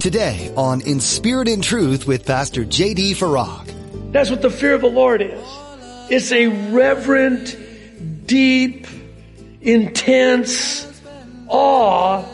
Today 0.00 0.52
on 0.56 0.80
In 0.82 1.00
Spirit 1.00 1.48
and 1.48 1.62
Truth 1.62 2.06
with 2.06 2.24
Pastor 2.24 2.64
J.D. 2.64 3.14
Farag. 3.14 4.12
That's 4.12 4.30
what 4.30 4.42
the 4.42 4.50
fear 4.50 4.74
of 4.74 4.80
the 4.80 4.86
Lord 4.86 5.20
is. 5.20 5.44
It's 6.08 6.30
a 6.30 6.46
reverent, 6.70 7.56
deep, 8.24 8.86
intense 9.60 10.86
awe 11.48 12.24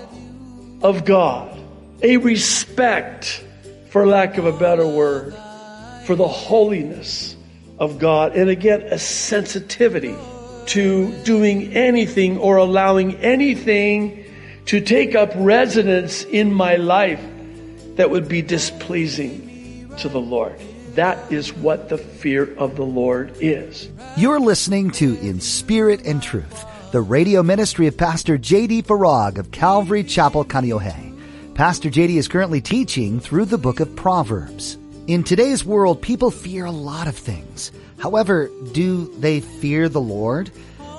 of 0.82 1.06
God. 1.06 1.58
A 2.02 2.18
respect, 2.18 3.42
for 3.88 4.06
lack 4.06 4.36
of 4.36 4.44
a 4.44 4.52
better 4.52 4.86
word, 4.86 5.34
for 6.04 6.16
the 6.16 6.28
holiness 6.28 7.34
of 7.78 7.98
God. 7.98 8.36
And 8.36 8.50
again, 8.50 8.82
a 8.82 8.98
sensitivity 8.98 10.14
to 10.66 11.24
doing 11.24 11.72
anything 11.72 12.36
or 12.36 12.58
allowing 12.58 13.16
anything 13.16 14.22
to 14.66 14.82
take 14.82 15.14
up 15.14 15.32
residence 15.34 16.24
in 16.24 16.52
my 16.52 16.76
life 16.76 17.24
that 17.96 18.10
would 18.10 18.28
be 18.28 18.42
displeasing 18.42 19.92
to 19.98 20.08
the 20.08 20.20
Lord. 20.20 20.58
That 20.94 21.32
is 21.32 21.52
what 21.52 21.88
the 21.88 21.98
fear 21.98 22.54
of 22.56 22.76
the 22.76 22.84
Lord 22.84 23.34
is. 23.40 23.88
You're 24.16 24.40
listening 24.40 24.90
to 24.92 25.18
In 25.20 25.40
Spirit 25.40 26.06
and 26.06 26.22
Truth, 26.22 26.64
the 26.92 27.00
radio 27.00 27.42
ministry 27.42 27.86
of 27.86 27.96
Pastor 27.96 28.38
J.D. 28.38 28.82
Farag 28.82 29.38
of 29.38 29.50
Calvary 29.50 30.04
Chapel, 30.04 30.44
Kaneohe. 30.44 31.12
Pastor 31.54 31.90
J.D. 31.90 32.16
is 32.16 32.28
currently 32.28 32.60
teaching 32.60 33.20
through 33.20 33.46
the 33.46 33.58
book 33.58 33.80
of 33.80 33.94
Proverbs. 33.96 34.78
In 35.06 35.22
today's 35.22 35.64
world, 35.64 36.00
people 36.00 36.30
fear 36.30 36.64
a 36.64 36.70
lot 36.70 37.08
of 37.08 37.16
things. 37.16 37.70
However, 37.98 38.50
do 38.72 39.12
they 39.18 39.40
fear 39.40 39.88
the 39.88 40.00
Lord? 40.00 40.50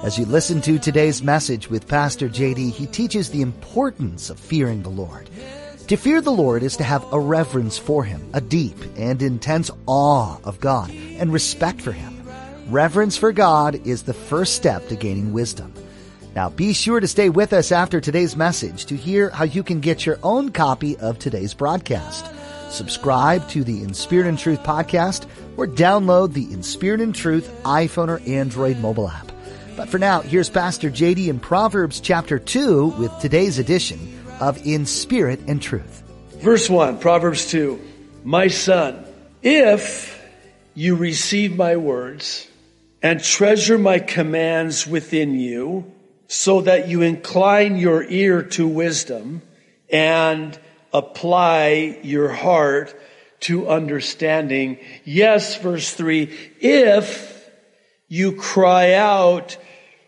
As 0.04 0.20
you 0.20 0.26
listen 0.26 0.62
to 0.62 0.78
today's 0.78 1.24
message 1.24 1.70
with 1.70 1.88
Pastor 1.88 2.30
JD, 2.30 2.72
he 2.72 2.86
teaches 2.86 3.30
the 3.30 3.42
importance 3.42 4.30
of 4.30 4.40
fearing 4.40 4.84
the 4.84 4.90
Lord. 4.90 5.30
To 5.90 5.98
fear 5.98 6.20
the 6.20 6.32
Lord 6.32 6.64
is 6.64 6.78
to 6.78 6.84
have 6.84 7.06
a 7.14 7.20
reverence 7.20 7.78
for 7.78 8.04
Him, 8.04 8.28
a 8.34 8.42
deep 8.42 8.76
and 8.98 9.22
intense 9.22 9.70
awe 9.86 10.40
of 10.44 10.60
God, 10.60 10.90
and 10.90 11.32
respect 11.32 11.80
for 11.80 11.92
Him. 11.92 12.28
Reverence 12.70 13.18
for 13.18 13.32
God 13.32 13.86
is 13.86 14.02
the 14.02 14.14
first 14.16 14.56
step 14.56 14.88
to 14.88 14.96
gaining 14.96 15.32
wisdom. 15.32 15.72
Now 16.36 16.50
be 16.50 16.74
sure 16.74 17.00
to 17.00 17.08
stay 17.08 17.30
with 17.30 17.54
us 17.54 17.72
after 17.72 18.02
today's 18.02 18.36
message 18.36 18.88
to 18.88 18.96
hear 18.96 19.30
how 19.30 19.44
you 19.44 19.62
can 19.62 19.80
get 19.80 20.08
your 20.08 20.18
own 20.24 20.50
copy 20.50 20.98
of 20.98 21.20
today's 21.20 21.54
broadcast. 21.54 22.32
Subscribe 22.72 23.48
to 23.50 23.64
the 23.64 23.84
In 23.84 23.94
Spirit 23.94 24.26
and 24.26 24.40
Truth 24.40 24.64
podcast 24.64 25.28
or 25.56 25.68
download 25.68 26.34
the 26.34 26.52
In 26.52 26.64
Spirit 26.64 27.00
and 27.00 27.14
Truth 27.14 27.48
iPhone 27.62 28.08
or 28.08 28.28
Android 28.28 28.80
mobile 28.80 29.08
app. 29.08 29.32
But 29.78 29.90
for 29.90 30.00
now, 30.00 30.22
here's 30.22 30.50
Pastor 30.50 30.90
JD 30.90 31.28
in 31.28 31.40
Proverbs 31.40 32.00
chapter 32.00 32.40
2 32.40 32.88
with 32.98 33.12
today's 33.20 33.60
edition 33.60 34.16
of 34.40 34.66
In 34.66 34.86
Spirit 34.86 35.40
and 35.48 35.62
Truth. 35.62 36.04
Verse 36.38 36.70
1, 36.70 37.00
Proverbs 37.00 37.50
2. 37.50 37.80
My 38.24 38.48
son, 38.48 39.06
if 39.42 40.24
you 40.74 40.96
receive 40.96 41.56
my 41.56 41.78
words 41.78 42.48
and 43.02 43.24
treasure 43.24 43.78
my 43.78 44.00
commands 44.00 44.86
within 44.88 45.40
you, 45.40 45.92
so 46.28 46.62
that 46.62 46.88
you 46.88 47.02
incline 47.02 47.78
your 47.78 48.04
ear 48.04 48.42
to 48.42 48.68
wisdom 48.68 49.42
and 49.92 50.58
apply 50.92 52.00
your 52.04 52.30
heart 52.30 53.00
to 53.42 53.70
understanding. 53.70 54.80
Yes, 55.04 55.58
verse 55.58 55.94
3, 55.94 56.24
if 56.60 57.48
you 58.08 58.34
cry 58.34 58.94
out 58.94 59.58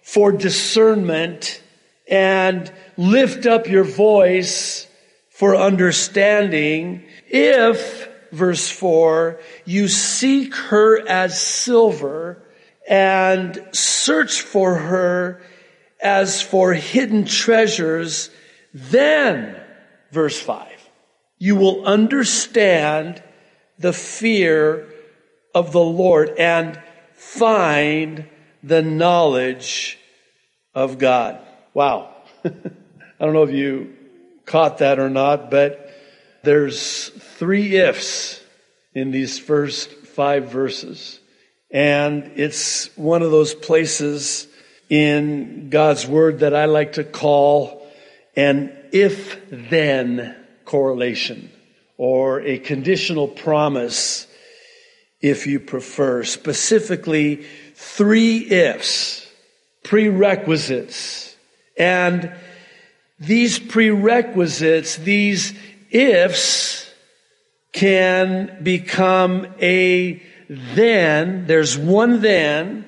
for 0.02 0.32
discernment 0.32 1.62
and 2.10 2.72
lift 2.98 3.46
up 3.46 3.68
your 3.68 3.84
voice 3.84 4.88
for 5.30 5.56
understanding 5.56 7.04
if, 7.28 8.10
verse 8.32 8.70
4, 8.70 9.40
you 9.66 9.88
seek 9.88 10.56
her 10.56 11.08
as 11.08 11.40
silver 11.40 12.42
and 12.90 13.64
search 13.72 14.42
for 14.42 14.76
her 14.76 15.42
as 16.02 16.42
for 16.42 16.74
hidden 16.74 17.26
treasures, 17.26 18.30
then, 18.74 19.60
verse 20.12 20.40
5, 20.40 20.68
you 21.38 21.56
will 21.56 21.86
understand 21.86 23.22
the 23.78 23.94
fear 23.94 24.88
of 25.54 25.72
the 25.72 25.84
Lord 25.84 26.30
and 26.38 26.80
find 27.14 28.26
the 28.64 28.82
knowledge 28.82 30.00
of 30.74 30.98
God. 30.98 31.40
Wow. 31.74 32.14
I 33.20 33.26
don't 33.26 33.34
know 33.34 33.44
if 33.44 33.52
you 33.52 33.96
caught 34.46 34.78
that 34.78 35.00
or 35.00 35.10
not, 35.10 35.50
but 35.50 35.92
there's 36.44 37.10
three 37.10 37.78
ifs 37.78 38.40
in 38.94 39.10
these 39.10 39.40
first 39.40 39.90
five 39.90 40.52
verses. 40.52 41.20
And 41.72 42.32
it's 42.36 42.96
one 42.96 43.24
of 43.24 43.32
those 43.32 43.56
places 43.56 44.48
in 44.88 45.70
God's 45.72 46.08
word 46.08 46.40
that 46.40 46.54
I 46.54 46.66
like 46.66 46.94
to 46.94 47.04
call 47.04 47.88
an 48.36 48.72
if 48.92 49.50
then 49.50 50.36
correlation 50.66 51.50
or 51.98 52.42
a 52.42 52.60
conditional 52.60 53.28
promise 53.28 54.28
if 55.22 55.48
you 55.48 55.60
prefer. 55.60 56.24
Specifically, 56.24 57.46
three 57.74 58.46
ifs, 58.52 59.28
prerequisites. 59.84 61.36
And 61.76 62.32
these 63.20 63.58
prerequisites, 63.58 64.98
these 64.98 65.54
ifs 65.90 66.90
can 67.72 68.60
become 68.64 69.48
a 69.62 70.22
then. 70.50 71.48
There's 71.48 71.78
one 71.78 72.22
then. 72.22 72.86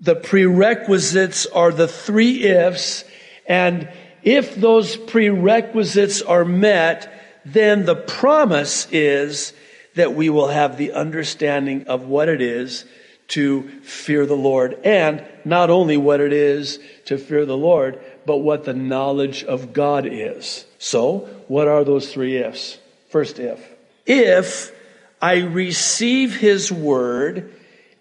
The 0.00 0.16
prerequisites 0.16 1.46
are 1.46 1.72
the 1.72 1.88
three 1.88 2.44
ifs. 2.44 3.04
And 3.46 3.88
if 4.22 4.54
those 4.54 4.96
prerequisites 4.96 6.22
are 6.22 6.44
met, 6.44 7.12
then 7.44 7.84
the 7.84 7.96
promise 7.96 8.86
is 8.90 9.52
that 9.94 10.14
we 10.14 10.30
will 10.30 10.48
have 10.48 10.76
the 10.76 10.92
understanding 10.92 11.86
of 11.88 12.06
what 12.06 12.28
it 12.28 12.40
is 12.40 12.84
to 13.28 13.68
fear 13.82 14.26
the 14.26 14.36
Lord. 14.36 14.78
And 14.84 15.24
not 15.44 15.70
only 15.70 15.96
what 15.96 16.20
it 16.20 16.32
is 16.32 16.78
to 17.06 17.18
fear 17.18 17.46
the 17.46 17.56
Lord, 17.56 18.00
but 18.30 18.42
what 18.42 18.62
the 18.62 18.72
knowledge 18.72 19.42
of 19.42 19.72
God 19.72 20.06
is. 20.06 20.64
So, 20.78 21.28
what 21.48 21.66
are 21.66 21.82
those 21.82 22.12
three 22.12 22.36
ifs? 22.36 22.78
First 23.08 23.40
if. 23.40 23.60
If 24.06 24.70
I 25.20 25.38
receive 25.38 26.36
His 26.36 26.70
word 26.70 27.52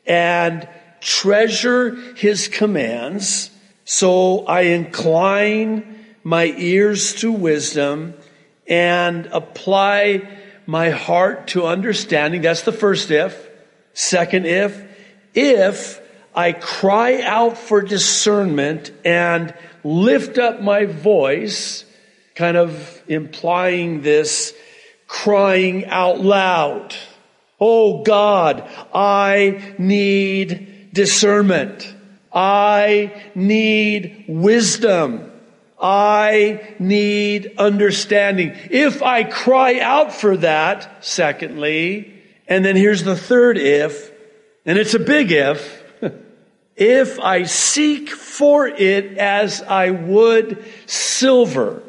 and 0.06 0.70
treasure 1.02 1.96
His 2.16 2.48
commands, 2.48 3.50
so 3.86 4.46
I 4.46 4.62
incline 4.78 6.06
my 6.24 6.54
ears 6.56 7.16
to 7.22 7.32
wisdom 7.32 8.14
and 8.68 9.26
apply 9.32 10.30
my 10.68 10.92
heart 10.92 11.48
to 11.48 11.66
understanding. 11.66 12.44
That's 12.44 12.62
the 12.62 12.72
first 12.72 13.10
if. 13.10 13.50
Second 13.96 14.46
if, 14.46 14.80
if 15.34 15.99
I 16.40 16.54
cry 16.54 17.22
out 17.22 17.58
for 17.58 17.82
discernment 17.82 18.94
and 19.04 19.54
lift 19.84 20.38
up 20.38 20.62
my 20.62 20.86
voice, 20.86 21.84
kind 22.34 22.56
of 22.56 23.04
implying 23.10 24.04
this 24.04 24.54
crying 25.06 25.88
out 25.88 26.22
loud. 26.22 26.96
Oh 27.60 28.04
God, 28.04 28.70
I 28.94 29.76
need 29.78 30.94
discernment. 30.94 31.94
I 32.32 33.22
need 33.36 34.24
wisdom. 34.30 35.30
I 35.78 36.74
need 36.80 37.56
understanding. 37.58 38.56
If 38.72 39.04
I 39.04 39.26
cry 39.26 39.82
out 39.82 40.14
for 40.14 40.38
that, 40.38 41.04
secondly, 41.04 42.14
and 42.48 42.64
then 42.64 42.78
here's 42.78 43.04
the 43.04 43.18
third 43.18 43.58
if, 43.58 44.10
and 44.66 44.78
it's 44.78 44.94
a 44.94 45.00
big 45.00 45.34
if, 45.34 45.79
if 46.80 47.20
I 47.20 47.44
seek 47.44 48.10
for 48.10 48.66
it 48.66 49.18
as 49.18 49.62
I 49.62 49.90
would 49.90 50.64
silver 50.86 51.84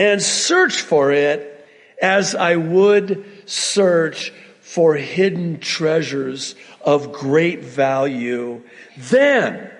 and 0.00 0.20
search 0.20 0.80
for 0.80 1.12
it 1.12 1.64
as 2.02 2.34
I 2.34 2.56
would 2.56 3.24
search 3.48 4.32
for 4.60 4.96
hidden 4.96 5.60
treasures 5.60 6.56
of 6.84 7.12
great 7.12 7.60
value, 7.60 8.62
then 8.98 9.70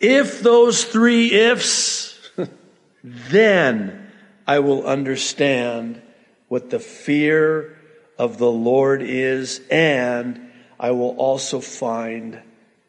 if 0.00 0.40
those 0.40 0.82
three 0.82 1.32
ifs, 1.32 2.18
then 3.04 4.10
I 4.48 4.58
will 4.58 4.84
understand 4.84 6.02
what 6.48 6.70
the 6.70 6.80
fear 6.80 7.78
of 8.18 8.38
the 8.38 8.50
Lord 8.50 9.00
is 9.00 9.60
and 9.70 10.50
I 10.80 10.90
will 10.90 11.16
also 11.16 11.60
find 11.60 12.42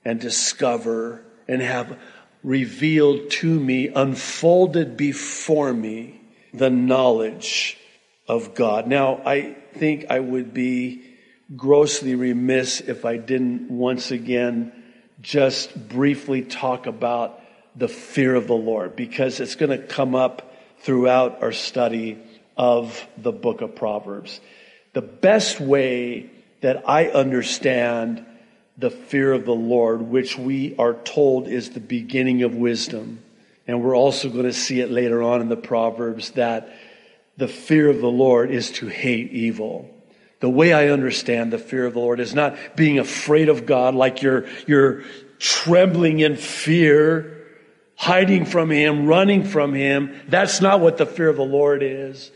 and 0.06 0.20
discover 0.20 1.24
and 1.48 1.62
have 1.62 1.98
revealed 2.44 3.30
to 3.30 3.60
me, 3.60 3.88
unfolded 3.88 4.98
before 4.98 5.74
me, 5.74 6.22
the 6.54 6.70
knowledge 6.70 7.78
of 8.28 8.54
God. 8.54 8.88
Now, 8.88 9.22
I 9.26 9.56
think 9.74 10.06
I 10.10 10.20
would 10.20 10.54
be 10.54 11.04
grossly 11.56 12.16
remiss 12.16 12.82
if 12.82 13.06
I 13.06 13.18
didn't 13.18 13.70
once 13.70 14.12
again 14.12 14.72
just 15.22 15.90
briefly 15.90 16.42
talk 16.42 16.86
about 16.86 17.40
the 17.76 17.88
fear 17.88 18.36
of 18.36 18.48
the 18.48 18.54
Lord 18.54 18.96
because 18.96 19.40
it's 19.40 19.56
going 19.56 19.72
to 19.72 19.86
come 19.86 20.16
up 20.16 20.54
throughout 20.80 21.42
our 21.42 21.52
study 21.52 22.20
of 22.58 23.08
the 23.18 23.32
book 23.32 23.62
of 23.62 23.76
Proverbs. 23.76 24.40
The 24.94 25.02
best 25.02 25.60
way 25.60 26.30
that 26.62 26.88
I 26.88 27.08
understand 27.08 28.26
the 28.78 28.90
fear 28.90 29.34
of 29.34 29.46
the 29.46 29.54
Lord, 29.54 30.02
which 30.02 30.38
we 30.38 30.76
are 30.78 30.94
told 30.94 31.48
is 31.48 31.70
the 31.70 31.80
beginning 31.80 32.44
of 32.44 32.56
wisdom, 32.56 33.20
and 33.68 33.82
we're 33.84 33.96
also 33.96 34.30
going 34.30 34.46
to 34.46 34.54
see 34.54 34.82
it 34.82 34.92
later 34.92 35.22
on 35.22 35.42
in 35.42 35.50
the 35.50 35.56
Proverbs 35.56 36.32
that 36.32 36.70
the 37.38 37.48
fear 37.48 37.90
of 37.90 38.00
the 38.02 38.08
Lord 38.08 38.52
is 38.52 38.72
to 38.74 38.88
hate 38.88 39.32
evil. 39.32 39.90
The 40.40 40.50
way 40.50 40.74
I 40.74 40.90
understand 40.90 41.54
the 41.54 41.58
fear 41.58 41.86
of 41.86 41.94
the 41.94 42.00
Lord 42.00 42.20
is 42.20 42.36
not 42.36 42.58
being 42.76 43.00
afraid 43.00 43.48
of 43.48 43.66
God 43.66 43.96
like 43.96 44.22
you're, 44.22 44.46
you're 44.68 45.04
trembling 45.40 46.20
in 46.20 46.36
fear, 46.36 47.48
hiding 47.96 48.46
from 48.46 48.70
Him, 48.70 49.06
running 49.06 49.46
from 49.46 49.74
Him. 49.74 50.20
That's 50.28 50.60
not 50.60 50.82
what 50.82 50.98
the 50.98 51.06
fear 51.06 51.30
of 51.30 51.38
the 51.38 51.44
Lord 51.46 51.82
is. 51.82 52.32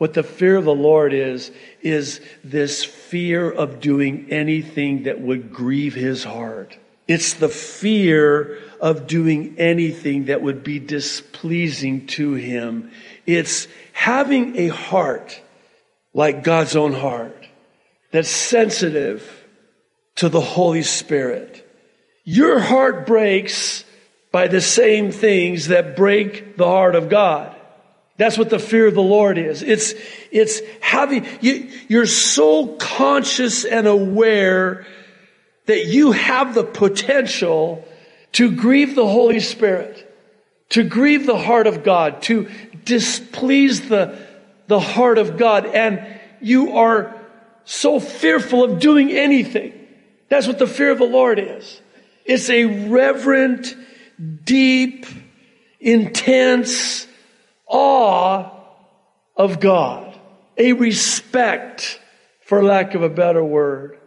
What 0.00 0.14
the 0.14 0.22
fear 0.22 0.56
of 0.56 0.64
the 0.64 0.74
Lord 0.74 1.12
is, 1.12 1.50
is 1.82 2.22
this 2.42 2.82
fear 2.82 3.50
of 3.50 3.80
doing 3.80 4.28
anything 4.30 5.02
that 5.02 5.20
would 5.20 5.52
grieve 5.52 5.94
His 5.94 6.24
heart. 6.24 6.78
It's 7.06 7.34
the 7.34 7.50
fear 7.50 8.58
of 8.80 9.06
doing 9.06 9.56
anything 9.58 10.24
that 10.24 10.40
would 10.40 10.64
be 10.64 10.78
displeasing 10.78 12.06
to 12.16 12.32
Him. 12.32 12.92
It's 13.26 13.68
having 13.92 14.56
a 14.56 14.68
heart 14.68 15.38
like 16.14 16.44
God's 16.44 16.76
own 16.76 16.94
heart 16.94 17.46
that's 18.10 18.30
sensitive 18.30 19.46
to 20.14 20.30
the 20.30 20.40
Holy 20.40 20.82
Spirit. 20.82 21.70
Your 22.24 22.58
heart 22.58 23.06
breaks 23.06 23.84
by 24.32 24.48
the 24.48 24.62
same 24.62 25.12
things 25.12 25.68
that 25.68 25.94
break 25.94 26.56
the 26.56 26.64
heart 26.64 26.94
of 26.94 27.10
God. 27.10 27.54
That's 28.20 28.36
what 28.36 28.50
the 28.50 28.58
fear 28.58 28.86
of 28.86 28.92
the 28.92 29.00
Lord 29.00 29.38
is. 29.38 29.62
It's, 29.62 29.94
it's 30.30 30.60
having, 30.82 31.26
you, 31.40 31.70
you're 31.88 32.04
so 32.04 32.66
conscious 32.76 33.64
and 33.64 33.86
aware 33.86 34.86
that 35.64 35.86
you 35.86 36.12
have 36.12 36.52
the 36.52 36.62
potential 36.62 37.82
to 38.32 38.54
grieve 38.54 38.94
the 38.94 39.06
Holy 39.06 39.40
Spirit, 39.40 40.06
to 40.68 40.82
grieve 40.82 41.24
the 41.24 41.38
heart 41.38 41.66
of 41.66 41.82
God, 41.82 42.20
to 42.24 42.50
displease 42.84 43.88
the, 43.88 44.18
the 44.66 44.80
heart 44.80 45.16
of 45.16 45.38
God. 45.38 45.64
And 45.64 46.06
you 46.42 46.76
are 46.76 47.18
so 47.64 47.98
fearful 47.98 48.64
of 48.64 48.80
doing 48.80 49.12
anything. 49.12 49.72
That's 50.28 50.46
what 50.46 50.58
the 50.58 50.66
fear 50.66 50.90
of 50.90 50.98
the 50.98 51.04
Lord 51.04 51.38
is. 51.38 51.80
It's 52.26 52.50
a 52.50 52.66
reverent, 52.66 53.74
deep, 54.44 55.06
intense 55.80 57.06
awe 57.70 58.50
of 59.36 59.60
God, 59.60 60.18
a 60.58 60.72
respect, 60.74 62.00
for 62.44 62.62
lack 62.62 62.94
of 62.94 63.02
a 63.02 63.08
better 63.08 63.44
word, 63.44 63.98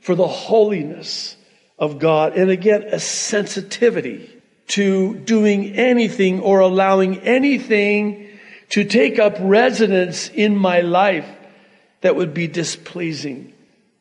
for 0.00 0.14
the 0.14 0.26
holiness 0.26 1.36
of 1.78 1.98
God. 1.98 2.36
And 2.36 2.50
again, 2.50 2.82
a 2.84 2.98
sensitivity 2.98 4.42
to 4.68 5.16
doing 5.16 5.76
anything 5.76 6.40
or 6.40 6.60
allowing 6.60 7.18
anything 7.20 8.28
to 8.70 8.84
take 8.84 9.18
up 9.18 9.36
residence 9.38 10.28
in 10.28 10.56
my 10.56 10.80
life 10.80 11.28
that 12.00 12.16
would 12.16 12.32
be 12.32 12.46
displeasing 12.46 13.52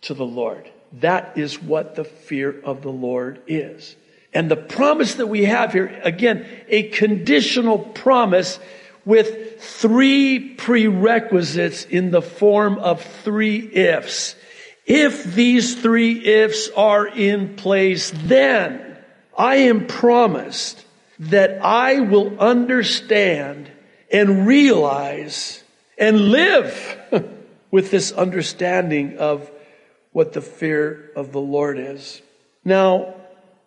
to 0.01 0.13
the 0.13 0.25
Lord. 0.25 0.69
That 0.93 1.37
is 1.37 1.61
what 1.61 1.95
the 1.95 2.03
fear 2.03 2.59
of 2.63 2.81
the 2.81 2.91
Lord 2.91 3.41
is. 3.47 3.95
And 4.33 4.49
the 4.49 4.55
promise 4.55 5.15
that 5.15 5.27
we 5.27 5.45
have 5.45 5.73
here, 5.73 5.99
again, 6.03 6.45
a 6.69 6.83
conditional 6.83 7.77
promise 7.77 8.59
with 9.06 9.62
three 9.62 10.53
prerequisites 10.56 11.86
in 11.86 12.12
the 12.12 12.21
form 12.21 12.77
of 12.80 13.01
three 13.01 13.59
ifs. 13.59 14.36
If 14.86 15.24
these 15.24 15.81
three 15.81 16.24
ifs 16.25 16.69
are 16.75 17.07
in 17.07 17.56
place, 17.56 18.12
then 18.15 18.98
I 19.38 19.56
am 19.56 19.88
promised 19.88 20.83
that 21.19 21.63
I 21.63 22.00
will 22.00 22.39
understand 22.39 23.71
and 24.12 24.45
realize 24.48 25.63
and 25.98 26.31
live 26.31 26.98
with 27.71 27.92
this 27.92 28.12
understanding 28.12 29.18
of 29.18 29.50
what 30.12 30.33
the 30.33 30.42
fear 30.42 31.12
of 31.15 31.31
the 31.31 31.39
Lord 31.39 31.80
is. 31.80 32.21
Now, 32.65 33.15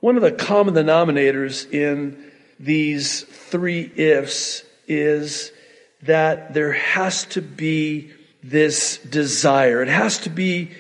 one 0.01 0.17
of 0.17 0.23
the 0.23 0.33
common 0.33 0.75
denominators 0.75 1.71
in 1.73 2.31
these 2.61 3.23
three 3.23 3.91
ifs 3.97 4.63
is 4.87 5.53
that 6.03 6.55
there 6.55 6.73
has 6.73 7.25
to 7.27 7.43
be 7.43 8.13
this 8.43 8.99
desire. 8.99 9.83
It 9.83 9.89
has 9.89 10.19
to 10.19 10.31
be 10.31 10.73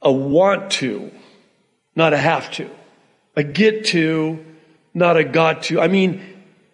a 0.00 0.12
want 0.12 0.70
to, 0.72 1.10
not 1.94 2.12
a 2.12 2.18
have 2.18 2.50
to. 2.52 2.70
A 3.36 3.42
get 3.42 3.86
to, 3.86 4.44
not 4.94 5.16
a 5.16 5.24
got 5.24 5.64
to. 5.64 5.80
I 5.80 5.88
mean, 5.88 6.22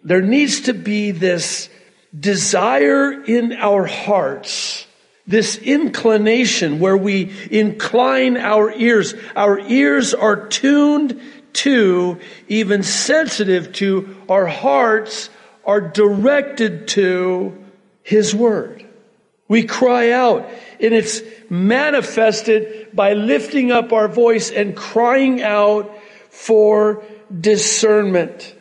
there 0.03 0.21
needs 0.21 0.61
to 0.61 0.73
be 0.73 1.11
this 1.11 1.69
desire 2.17 3.11
in 3.23 3.53
our 3.53 3.85
hearts 3.85 4.85
this 5.27 5.57
inclination 5.57 6.79
where 6.79 6.97
we 6.97 7.31
incline 7.49 8.37
our 8.37 8.71
ears. 8.71 9.13
Our 9.35 9.59
ears 9.59 10.13
are 10.13 10.47
tuned 10.47 11.21
to, 11.53 12.19
even 12.47 12.83
sensitive 12.83 13.73
to, 13.73 14.15
our 14.29 14.45
hearts 14.47 15.29
are 15.65 15.81
directed 15.81 16.87
to 16.89 17.57
His 18.03 18.33
Word. 18.33 18.85
We 19.47 19.63
cry 19.63 20.11
out, 20.11 20.49
and 20.79 20.93
it's 20.93 21.21
manifested 21.49 22.89
by 22.93 23.13
lifting 23.13 23.71
up 23.71 23.91
our 23.91 24.07
voice 24.07 24.49
and 24.49 24.75
crying 24.75 25.41
out 25.41 25.93
for 26.29 27.03
discernment, 27.39 28.55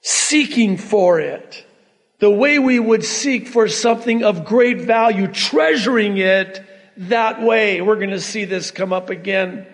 seeking 0.00 0.76
for 0.76 1.18
it 1.20 1.64
the 2.18 2.30
way 2.30 2.58
we 2.58 2.78
would 2.78 3.04
seek 3.04 3.46
for 3.46 3.68
something 3.68 4.24
of 4.24 4.44
great 4.44 4.80
value, 4.80 5.28
treasuring 5.28 6.18
it 6.18 6.64
that 6.96 7.42
way. 7.42 7.80
We're 7.80 7.96
going 7.96 8.10
to 8.10 8.20
see 8.20 8.44
this 8.44 8.70
come 8.70 8.92
up 8.92 9.10
again 9.10 9.66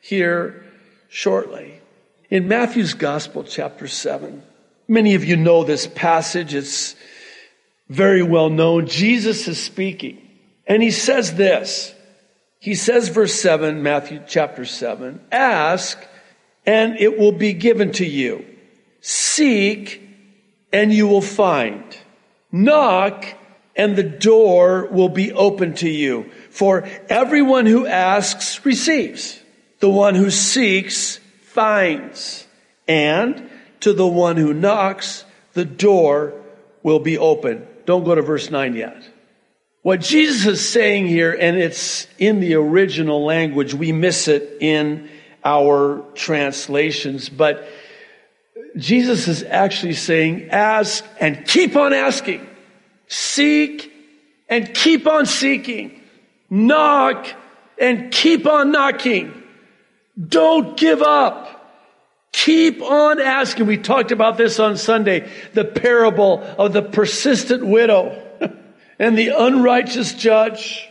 here 0.00 0.64
shortly. 1.08 1.80
In 2.28 2.48
Matthew's 2.48 2.94
Gospel, 2.94 3.44
chapter 3.44 3.86
7, 3.86 4.42
many 4.88 5.14
of 5.14 5.24
you 5.24 5.36
know 5.36 5.64
this 5.64 5.86
passage. 5.86 6.54
It's 6.54 6.94
very 7.88 8.22
well 8.22 8.50
known. 8.50 8.86
Jesus 8.86 9.48
is 9.48 9.62
speaking, 9.62 10.20
and 10.66 10.82
he 10.82 10.90
says 10.90 11.34
this. 11.34 11.94
He 12.58 12.76
says, 12.76 13.08
verse 13.08 13.34
7, 13.34 13.82
Matthew 13.82 14.22
chapter 14.26 14.64
7, 14.64 15.20
ask 15.32 15.98
and 16.64 16.96
it 17.00 17.18
will 17.18 17.32
be 17.32 17.52
given 17.52 17.92
to 17.92 18.06
you. 18.06 18.44
Seek 19.00 20.00
and 20.72 20.92
you 20.92 21.08
will 21.08 21.22
find. 21.22 21.84
Knock 22.52 23.26
and 23.74 23.96
the 23.96 24.04
door 24.04 24.86
will 24.86 25.08
be 25.08 25.32
open 25.32 25.74
to 25.76 25.88
you. 25.88 26.30
For 26.50 26.88
everyone 27.08 27.66
who 27.66 27.86
asks 27.86 28.64
receives. 28.64 29.40
The 29.80 29.90
one 29.90 30.14
who 30.14 30.30
seeks 30.30 31.18
finds. 31.40 32.46
And 32.86 33.50
to 33.82 33.92
the 33.92 34.06
one 34.06 34.36
who 34.36 34.52
knocks, 34.52 35.24
the 35.52 35.64
door 35.64 36.34
will 36.82 36.98
be 36.98 37.18
open. 37.18 37.66
Don't 37.84 38.04
go 38.04 38.14
to 38.14 38.22
verse 38.22 38.50
9 38.50 38.74
yet. 38.74 39.02
What 39.82 40.00
Jesus 40.00 40.46
is 40.46 40.68
saying 40.68 41.08
here, 41.08 41.32
and 41.32 41.56
it's 41.56 42.06
in 42.18 42.40
the 42.40 42.54
original 42.54 43.24
language, 43.24 43.74
we 43.74 43.90
miss 43.92 44.28
it 44.28 44.58
in 44.60 45.10
our 45.44 46.04
translations, 46.14 47.28
but 47.28 47.68
Jesus 48.76 49.26
is 49.26 49.42
actually 49.42 49.94
saying, 49.94 50.50
ask 50.50 51.04
and 51.20 51.44
keep 51.46 51.76
on 51.76 51.92
asking. 51.92 52.46
Seek 53.08 53.92
and 54.48 54.72
keep 54.72 55.06
on 55.06 55.26
seeking. 55.26 56.00
Knock 56.48 57.26
and 57.78 58.12
keep 58.12 58.46
on 58.46 58.70
knocking. 58.70 59.42
Don't 60.28 60.76
give 60.76 61.02
up. 61.02 61.61
Keep 62.44 62.82
on 62.82 63.20
asking. 63.20 63.66
We 63.66 63.78
talked 63.78 64.10
about 64.10 64.36
this 64.36 64.58
on 64.58 64.76
Sunday, 64.76 65.30
the 65.52 65.64
parable 65.64 66.42
of 66.42 66.72
the 66.72 66.82
persistent 66.82 67.64
widow 67.64 68.20
and 68.98 69.16
the 69.16 69.28
unrighteous 69.28 70.14
judge. 70.14 70.88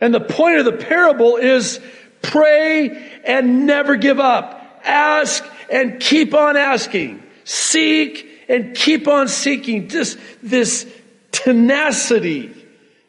And 0.00 0.12
the 0.12 0.18
point 0.18 0.58
of 0.58 0.64
the 0.64 0.72
parable 0.72 1.36
is 1.36 1.78
pray 2.20 3.12
and 3.24 3.64
never 3.64 3.94
give 3.94 4.18
up. 4.18 4.60
Ask 4.82 5.44
and 5.70 6.00
keep 6.00 6.34
on 6.34 6.56
asking. 6.56 7.22
Seek 7.44 8.26
and 8.48 8.74
keep 8.74 9.06
on 9.06 9.28
seeking. 9.28 9.86
Just 9.86 10.18
this 10.42 10.92
tenacity, 11.30 12.52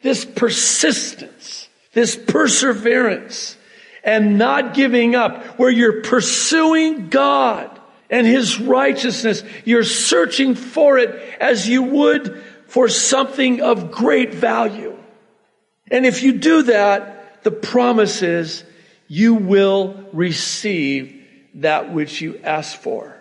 this 0.00 0.24
persistence, 0.24 1.68
this 1.92 2.14
perseverance, 2.14 3.56
and 4.04 4.38
not 4.38 4.74
giving 4.74 5.14
up, 5.14 5.58
where 5.58 5.70
you're 5.70 6.02
pursuing 6.02 7.08
God 7.08 7.70
and 8.10 8.26
His 8.26 8.60
righteousness. 8.60 9.42
You're 9.64 9.84
searching 9.84 10.54
for 10.54 10.98
it 10.98 11.10
as 11.40 11.68
you 11.68 11.82
would 11.82 12.42
for 12.66 12.88
something 12.88 13.60
of 13.62 13.90
great 13.90 14.34
value. 14.34 14.96
And 15.90 16.06
if 16.06 16.22
you 16.22 16.32
do 16.32 16.64
that, 16.64 17.42
the 17.44 17.50
promise 17.50 18.22
is 18.22 18.64
you 19.08 19.34
will 19.34 20.08
receive 20.12 21.22
that 21.54 21.92
which 21.92 22.20
you 22.20 22.40
ask 22.42 22.76
for. 22.76 23.16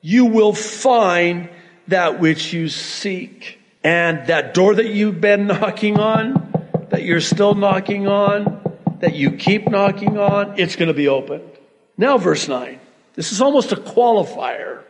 You 0.00 0.26
will 0.26 0.52
find 0.52 1.48
that 1.88 2.20
which 2.20 2.52
you 2.52 2.68
seek. 2.68 3.58
And 3.82 4.26
that 4.26 4.54
door 4.54 4.74
that 4.74 4.88
you've 4.88 5.20
been 5.20 5.46
knocking 5.48 5.98
on, 5.98 6.86
that 6.90 7.02
you're 7.02 7.20
still 7.20 7.54
knocking 7.54 8.06
on, 8.06 8.57
that 9.00 9.14
you 9.14 9.32
keep 9.32 9.68
knocking 9.68 10.18
on, 10.18 10.58
it's 10.58 10.76
going 10.76 10.88
to 10.88 10.94
be 10.94 11.08
opened. 11.08 11.50
Now, 11.96 12.18
verse 12.18 12.48
9. 12.48 12.80
This 13.14 13.32
is 13.32 13.40
almost 13.40 13.72
a 13.72 13.76
qualifier. 13.76 14.82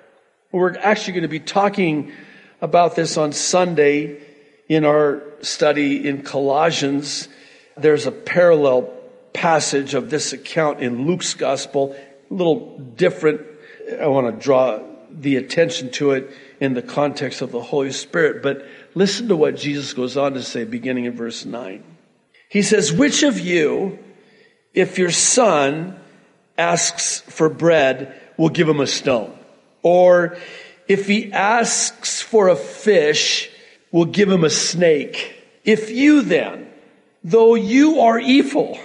We're 0.52 0.76
actually 0.78 1.14
going 1.14 1.22
to 1.22 1.28
be 1.28 1.40
talking 1.40 2.12
about 2.60 2.96
this 2.96 3.16
on 3.16 3.32
Sunday 3.32 4.20
in 4.68 4.84
our 4.84 5.22
study 5.40 6.06
in 6.06 6.22
Colossians. 6.22 7.28
There's 7.76 8.06
a 8.06 8.12
parallel 8.12 8.92
passage 9.32 9.94
of 9.94 10.10
this 10.10 10.32
account 10.32 10.80
in 10.80 11.06
Luke's 11.06 11.34
gospel, 11.34 11.96
a 12.30 12.34
little 12.34 12.78
different. 12.78 13.42
I 14.00 14.06
want 14.08 14.34
to 14.34 14.42
draw 14.42 14.80
the 15.10 15.36
attention 15.36 15.90
to 15.92 16.12
it 16.12 16.30
in 16.60 16.74
the 16.74 16.82
context 16.82 17.40
of 17.40 17.52
the 17.52 17.62
Holy 17.62 17.92
Spirit. 17.92 18.42
But 18.42 18.66
listen 18.94 19.28
to 19.28 19.36
what 19.36 19.56
Jesus 19.56 19.92
goes 19.92 20.16
on 20.16 20.34
to 20.34 20.42
say 20.42 20.64
beginning 20.64 21.06
in 21.06 21.14
verse 21.14 21.44
9. 21.44 21.82
He 22.48 22.62
says, 22.62 22.92
Which 22.92 23.22
of 23.22 23.38
you, 23.38 23.98
if 24.74 24.98
your 24.98 25.10
son 25.10 25.98
asks 26.56 27.20
for 27.20 27.48
bread, 27.48 28.18
will 28.36 28.48
give 28.48 28.68
him 28.68 28.80
a 28.80 28.86
stone? 28.86 29.36
Or 29.82 30.36
if 30.86 31.06
he 31.06 31.32
asks 31.32 32.22
for 32.22 32.48
a 32.48 32.56
fish, 32.56 33.50
will 33.92 34.06
give 34.06 34.30
him 34.30 34.44
a 34.44 34.50
snake? 34.50 35.34
If 35.64 35.90
you 35.90 36.22
then, 36.22 36.68
though 37.22 37.54
you 37.54 38.00
are 38.00 38.18
evil, 38.18 38.78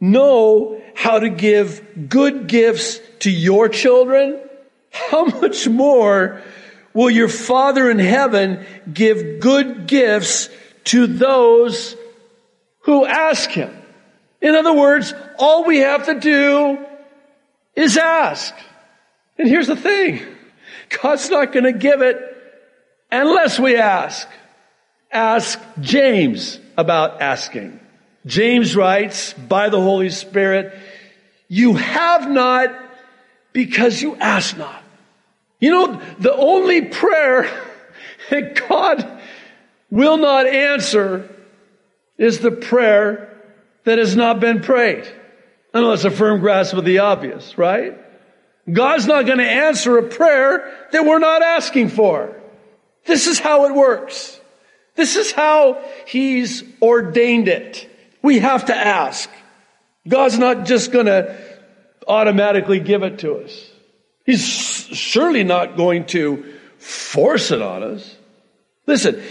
know 0.00 0.82
how 0.94 1.20
to 1.20 1.30
give 1.30 2.08
good 2.08 2.48
gifts 2.48 3.00
to 3.20 3.30
your 3.30 3.68
children, 3.68 4.40
how 4.90 5.26
much 5.26 5.68
more 5.68 6.42
will 6.92 7.10
your 7.10 7.28
Father 7.28 7.90
in 7.90 8.00
heaven 8.00 8.64
give 8.92 9.38
good 9.38 9.86
gifts 9.86 10.48
to 10.84 11.06
those 11.06 11.94
who 12.88 13.04
ask 13.04 13.50
him? 13.50 13.70
In 14.40 14.54
other 14.54 14.72
words, 14.72 15.12
all 15.38 15.66
we 15.66 15.80
have 15.80 16.06
to 16.06 16.18
do 16.18 16.78
is 17.76 17.98
ask. 17.98 18.54
And 19.36 19.46
here's 19.46 19.66
the 19.66 19.76
thing. 19.76 20.22
God's 21.02 21.28
not 21.28 21.52
going 21.52 21.64
to 21.64 21.74
give 21.74 22.00
it 22.00 22.16
unless 23.12 23.60
we 23.60 23.76
ask. 23.76 24.26
Ask 25.12 25.60
James 25.82 26.58
about 26.78 27.20
asking. 27.20 27.78
James 28.24 28.74
writes 28.74 29.34
by 29.34 29.68
the 29.68 29.78
Holy 29.78 30.08
Spirit, 30.08 30.74
you 31.46 31.74
have 31.74 32.26
not 32.26 32.70
because 33.52 34.00
you 34.00 34.16
ask 34.16 34.56
not. 34.56 34.82
You 35.60 35.72
know, 35.72 36.02
the 36.20 36.34
only 36.34 36.86
prayer 36.86 37.50
that 38.30 38.66
God 38.66 39.20
will 39.90 40.16
not 40.16 40.46
answer 40.46 41.34
is 42.18 42.40
the 42.40 42.50
prayer 42.50 43.40
that 43.84 43.98
has 43.98 44.14
not 44.16 44.40
been 44.40 44.60
prayed. 44.60 45.08
It's 45.72 46.04
a 46.04 46.10
firm 46.10 46.40
grasp 46.40 46.74
of 46.74 46.84
the 46.84 46.98
obvious, 46.98 47.56
right? 47.56 47.96
God's 48.70 49.06
not 49.06 49.24
going 49.24 49.38
to 49.38 49.48
answer 49.48 49.96
a 49.96 50.02
prayer 50.02 50.76
that 50.92 51.04
we're 51.04 51.20
not 51.20 51.42
asking 51.42 51.88
for. 51.90 52.36
This 53.06 53.26
is 53.26 53.38
how 53.38 53.66
it 53.66 53.74
works. 53.74 54.38
This 54.96 55.16
is 55.16 55.32
how 55.32 55.82
He's 56.06 56.64
ordained 56.82 57.48
it. 57.48 57.88
We 58.20 58.40
have 58.40 58.66
to 58.66 58.76
ask. 58.76 59.30
God's 60.06 60.38
not 60.38 60.66
just 60.66 60.90
going 60.90 61.06
to 61.06 61.38
automatically 62.06 62.80
give 62.80 63.02
it 63.02 63.20
to 63.20 63.36
us. 63.36 63.70
He's 64.26 64.44
surely 64.44 65.44
not 65.44 65.76
going 65.76 66.06
to 66.06 66.44
force 66.78 67.50
it 67.50 67.62
on 67.62 67.82
us. 67.82 68.16
Listen, 68.86 69.22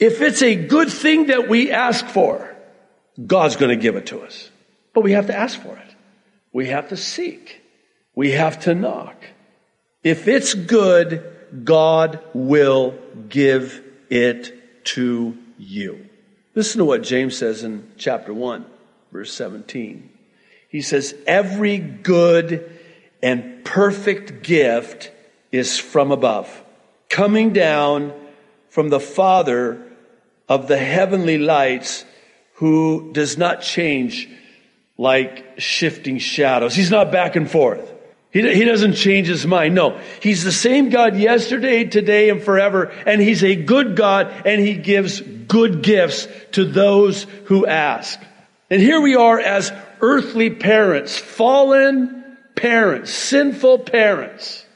if 0.00 0.22
it's 0.22 0.42
a 0.42 0.54
good 0.54 0.90
thing 0.90 1.26
that 1.26 1.48
we 1.48 1.70
ask 1.70 2.06
for, 2.06 2.56
God's 3.24 3.56
going 3.56 3.68
to 3.68 3.80
give 3.80 3.96
it 3.96 4.06
to 4.06 4.22
us. 4.22 4.50
But 4.94 5.02
we 5.02 5.12
have 5.12 5.26
to 5.26 5.36
ask 5.36 5.60
for 5.60 5.76
it. 5.76 5.94
We 6.52 6.68
have 6.68 6.88
to 6.88 6.96
seek. 6.96 7.60
We 8.14 8.32
have 8.32 8.60
to 8.60 8.74
knock. 8.74 9.16
If 10.02 10.26
it's 10.26 10.54
good, 10.54 11.22
God 11.64 12.20
will 12.32 12.98
give 13.28 13.84
it 14.08 14.84
to 14.84 15.36
you. 15.58 16.08
Listen 16.54 16.78
to 16.78 16.84
what 16.86 17.02
James 17.02 17.36
says 17.36 17.62
in 17.62 17.92
chapter 17.98 18.32
1, 18.32 18.64
verse 19.12 19.32
17. 19.34 20.10
He 20.70 20.80
says, 20.80 21.14
Every 21.26 21.76
good 21.78 22.78
and 23.22 23.64
perfect 23.64 24.42
gift 24.42 25.12
is 25.52 25.78
from 25.78 26.10
above, 26.10 26.64
coming 27.10 27.52
down 27.52 28.14
from 28.70 28.88
the 28.88 29.00
Father 29.00 29.89
of 30.50 30.66
the 30.66 30.76
heavenly 30.76 31.38
lights, 31.38 32.04
who 32.54 33.12
does 33.12 33.38
not 33.38 33.62
change 33.62 34.28
like 34.98 35.58
shifting 35.58 36.18
shadows. 36.18 36.74
He's 36.74 36.90
not 36.90 37.10
back 37.10 37.36
and 37.36 37.50
forth. 37.50 37.90
He, 38.32 38.42
he 38.54 38.64
doesn't 38.64 38.94
change 38.94 39.28
his 39.28 39.46
mind. 39.46 39.74
No, 39.74 39.98
he's 40.20 40.44
the 40.44 40.52
same 40.52 40.90
God 40.90 41.16
yesterday, 41.16 41.84
today, 41.84 42.30
and 42.30 42.42
forever. 42.42 42.92
And 43.06 43.20
he's 43.20 43.42
a 43.42 43.56
good 43.56 43.96
God 43.96 44.30
and 44.44 44.60
he 44.60 44.74
gives 44.74 45.20
good 45.20 45.82
gifts 45.82 46.28
to 46.52 46.64
those 46.64 47.24
who 47.44 47.66
ask. 47.66 48.20
And 48.68 48.82
here 48.82 49.00
we 49.00 49.16
are 49.16 49.38
as 49.38 49.72
earthly 50.00 50.50
parents, 50.50 51.16
fallen 51.16 52.36
parents, 52.56 53.10
sinful 53.12 53.78
parents. 53.80 54.66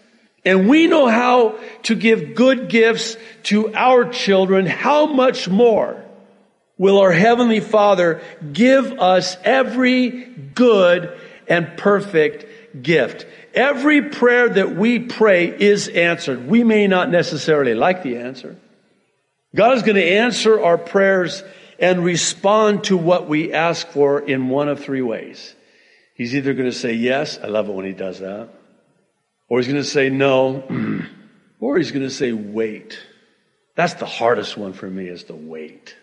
And 0.45 0.69
we 0.69 0.87
know 0.87 1.07
how 1.07 1.59
to 1.85 1.95
give 1.95 2.35
good 2.35 2.69
gifts 2.69 3.17
to 3.45 3.75
our 3.75 4.05
children. 4.11 4.67
How 4.67 5.07
much 5.07 5.49
more 5.49 6.05
will 6.77 6.99
our 6.99 7.13
Heavenly 7.13 7.61
Father 7.61 8.21
give 8.53 8.93
us 8.93 9.37
every 9.43 10.11
good 10.11 11.17
and 11.49 11.77
perfect 11.79 12.83
gift? 12.83 13.27
Every 13.55 14.03
prayer 14.03 14.49
that 14.49 14.77
we 14.77 14.99
pray 14.99 15.47
is 15.47 15.89
answered. 15.89 16.47
We 16.47 16.65
may 16.65 16.89
not 16.89 17.11
necessarily 17.11 17.75
like 17.75 18.03
the 18.03 18.19
answer. 18.19 18.57
God 19.55 19.77
is 19.77 19.83
going 19.83 19.97
to 19.97 20.05
answer 20.05 20.63
our 20.63 20.77
prayers 20.77 21.43
and 21.79 22.05
respond 22.05 22.85
to 22.85 22.97
what 22.97 23.29
we 23.29 23.53
ask 23.53 23.87
for 23.89 24.21
in 24.21 24.49
one 24.49 24.69
of 24.69 24.81
three 24.81 25.03
ways. 25.03 25.55
He's 26.15 26.35
either 26.35 26.55
going 26.55 26.71
to 26.71 26.77
say 26.77 26.93
yes, 26.93 27.39
I 27.43 27.47
love 27.47 27.69
it 27.69 27.73
when 27.73 27.87
he 27.87 27.93
does 27.93 28.21
that, 28.21 28.49
or 29.49 29.59
he's 29.59 29.69
going 29.69 29.83
to 29.83 29.89
say 29.89 30.09
no, 30.09 30.65
or 31.61 31.79
he's 31.79 31.93
going 31.93 32.07
to 32.07 32.11
say 32.11 32.33
wait. 32.33 32.99
That's 33.75 33.95
the 33.95 34.07
hardest 34.07 34.57
one 34.57 34.73
for 34.73 34.89
me 34.89 35.09
is 35.09 35.25
the 35.25 35.35
wait. 35.35 35.97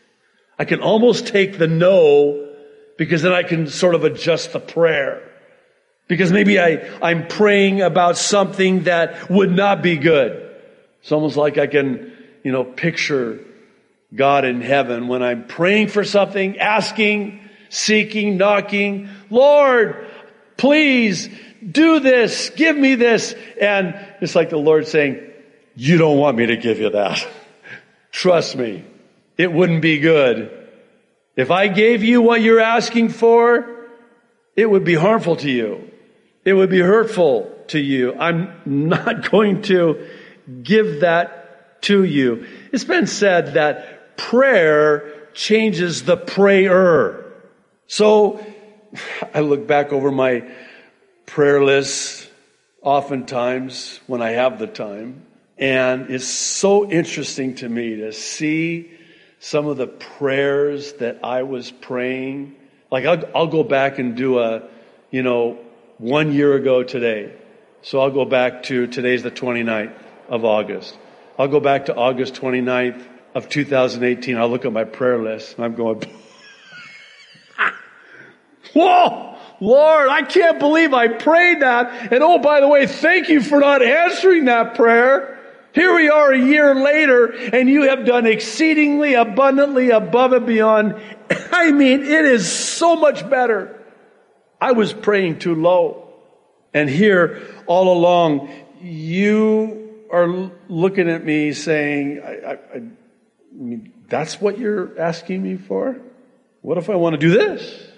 I 0.60 0.66
can 0.66 0.82
almost 0.82 1.28
take 1.28 1.58
the 1.58 1.68
no 1.68 2.50
because 2.98 3.22
then 3.22 3.32
I 3.32 3.44
can 3.44 3.68
sort 3.68 3.96
of 3.96 4.04
adjust 4.04 4.54
the 4.54 4.60
prayer. 4.60 5.28
Because 6.08 6.32
maybe 6.32 6.60
I, 6.60 6.88
I'm 7.02 7.28
praying 7.28 7.82
about 7.82 8.18
something 8.18 8.84
that 8.84 9.30
would 9.30 9.52
not 9.52 9.82
be 9.82 9.98
good. 9.98 10.56
It's 11.02 11.12
almost 11.12 11.38
like 11.38 11.58
I 11.58 11.68
can, 11.68 12.14
you 12.44 12.52
know, 12.52 12.64
picture 12.64 13.40
God 14.14 14.44
in 14.44 14.62
heaven 14.62 15.08
when 15.08 15.24
I'm 15.24 15.48
praying 15.48 15.88
for 15.88 16.04
something, 16.04 16.60
asking, 16.60 17.40
seeking, 17.70 18.38
knocking. 18.38 19.10
Lord, 19.30 20.06
please 20.58 21.30
do 21.70 22.00
this. 22.00 22.50
Give 22.52 22.76
me 22.76 22.96
this. 22.96 23.36
And 23.60 23.96
it's 24.22 24.36
like 24.36 24.50
the 24.50 24.58
Lord 24.58 24.88
saying, 24.88 25.28
you 25.76 25.98
don't 25.98 26.18
want 26.18 26.38
me 26.38 26.48
to 26.48 26.58
give 26.58 26.80
you 26.80 26.90
that. 26.92 27.26
Trust 28.12 28.56
me. 28.56 28.86
It 29.38 29.52
wouldn't 29.52 29.82
be 29.82 30.00
good. 30.00 30.58
If 31.36 31.50
I 31.50 31.68
gave 31.68 32.04
you 32.04 32.22
what 32.22 32.42
you're 32.42 32.60
asking 32.60 33.10
for, 33.10 33.88
it 34.56 34.70
would 34.70 34.84
be 34.84 34.96
harmful 34.96 35.38
to 35.38 35.50
you. 35.50 35.90
It 36.44 36.54
would 36.54 36.70
be 36.70 36.80
hurtful 36.80 37.56
to 37.68 37.80
you. 37.80 38.14
I'm 38.16 38.54
not 38.66 39.32
going 39.32 39.62
to 39.64 40.08
give 40.62 41.02
that 41.02 41.82
to 41.84 42.04
you. 42.04 42.46
It's 42.72 42.84
been 42.84 43.08
said 43.08 43.54
that 43.54 44.18
prayer 44.18 45.30
changes 45.34 46.04
the 46.04 46.18
prayer. 46.18 47.26
So 47.88 48.46
I 49.34 49.40
look 49.40 49.68
back 49.68 49.94
over 49.94 50.12
my 50.12 50.44
prayer 51.32 51.64
list 51.64 52.30
oftentimes 52.82 54.02
when 54.06 54.22
I 54.22 54.32
have 54.32 54.60
the 54.60 54.68
time. 54.68 55.26
And 55.58 56.10
it's 56.10 56.28
so 56.28 56.92
interesting 56.92 57.56
to 57.56 57.70
me 57.70 57.96
to 57.98 58.12
see 58.12 58.92
some 59.40 59.68
of 59.68 59.78
the 59.78 59.88
prayers 59.88 60.92
that 60.94 61.20
I 61.24 61.44
was 61.44 61.72
praying. 61.72 62.58
Like 62.92 63.06
I'll, 63.06 63.24
I'll 63.34 63.48
go 63.48 63.64
back 63.64 63.98
and 63.98 64.18
do 64.18 64.40
a, 64.40 64.64
you 65.10 65.24
know, 65.24 65.58
one 66.00 66.34
year 66.34 66.54
ago 66.54 66.84
today. 66.84 67.34
So 67.82 68.02
I'll 68.02 68.12
go 68.12 68.26
back 68.26 68.64
to 68.64 68.88
today's 68.88 69.24
the 69.24 69.32
29th 69.32 69.94
of 70.28 70.44
August. 70.44 70.98
I'll 71.40 71.48
go 71.48 71.62
back 71.62 71.86
to 71.86 71.96
August 71.96 72.34
29th 72.34 73.08
of 73.36 73.48
2018. 73.48 74.36
I'll 74.36 74.50
look 74.50 74.66
at 74.66 74.74
my 74.74 74.84
prayer 74.84 75.18
list 75.18 75.56
and 75.56 75.64
I'm 75.64 75.76
going, 75.76 76.02
whoa, 78.74 79.31
Lord, 79.62 80.10
I 80.10 80.24
can't 80.24 80.58
believe 80.58 80.92
I 80.92 81.08
prayed 81.08 81.62
that. 81.62 82.12
And 82.12 82.24
oh, 82.24 82.40
by 82.40 82.62
the 82.62 82.68
way, 82.68 82.88
thank 82.88 83.30
you 83.30 83.42
for 83.42 83.60
not 83.60 83.84
answering 83.84 84.46
that 84.46 84.74
prayer. 84.74 85.38
Here 85.74 85.96
we 85.96 86.10
are 86.10 86.34
a 86.34 86.38
year 86.38 86.74
later 86.76 87.28
and 87.28 87.70
you 87.70 87.84
have 87.84 88.04
done 88.04 88.26
exceedingly 88.26 89.14
abundantly 89.14 89.92
above 89.92 90.34
and 90.34 90.48
beyond. 90.48 91.00
I 91.30 91.72
mean, 91.72 92.02
it 92.02 92.26
is 92.26 92.52
so 92.52 92.96
much 92.96 93.30
better. 93.30 93.80
I 94.60 94.72
was 94.72 94.94
praying 94.94 95.40
too 95.40 95.54
low. 95.54 96.10
And 96.74 96.90
here, 96.90 97.42
all 97.68 97.96
along, 97.96 98.50
you 98.82 100.06
are 100.12 100.28
looking 100.70 101.08
at 101.08 101.24
me 101.24 101.54
saying, 101.54 102.22
I, 102.24 102.52
I, 102.52 102.54
I 102.54 102.82
mean, 103.54 103.94
that's 104.08 104.42
what 104.42 104.58
you're 104.58 105.00
asking 105.00 105.44
me 105.44 105.58
for? 105.58 106.02
What 106.62 106.78
if 106.78 106.90
I 106.90 106.96
want 106.96 107.14
to 107.14 107.20
do 107.20 107.30
this? 107.30 107.91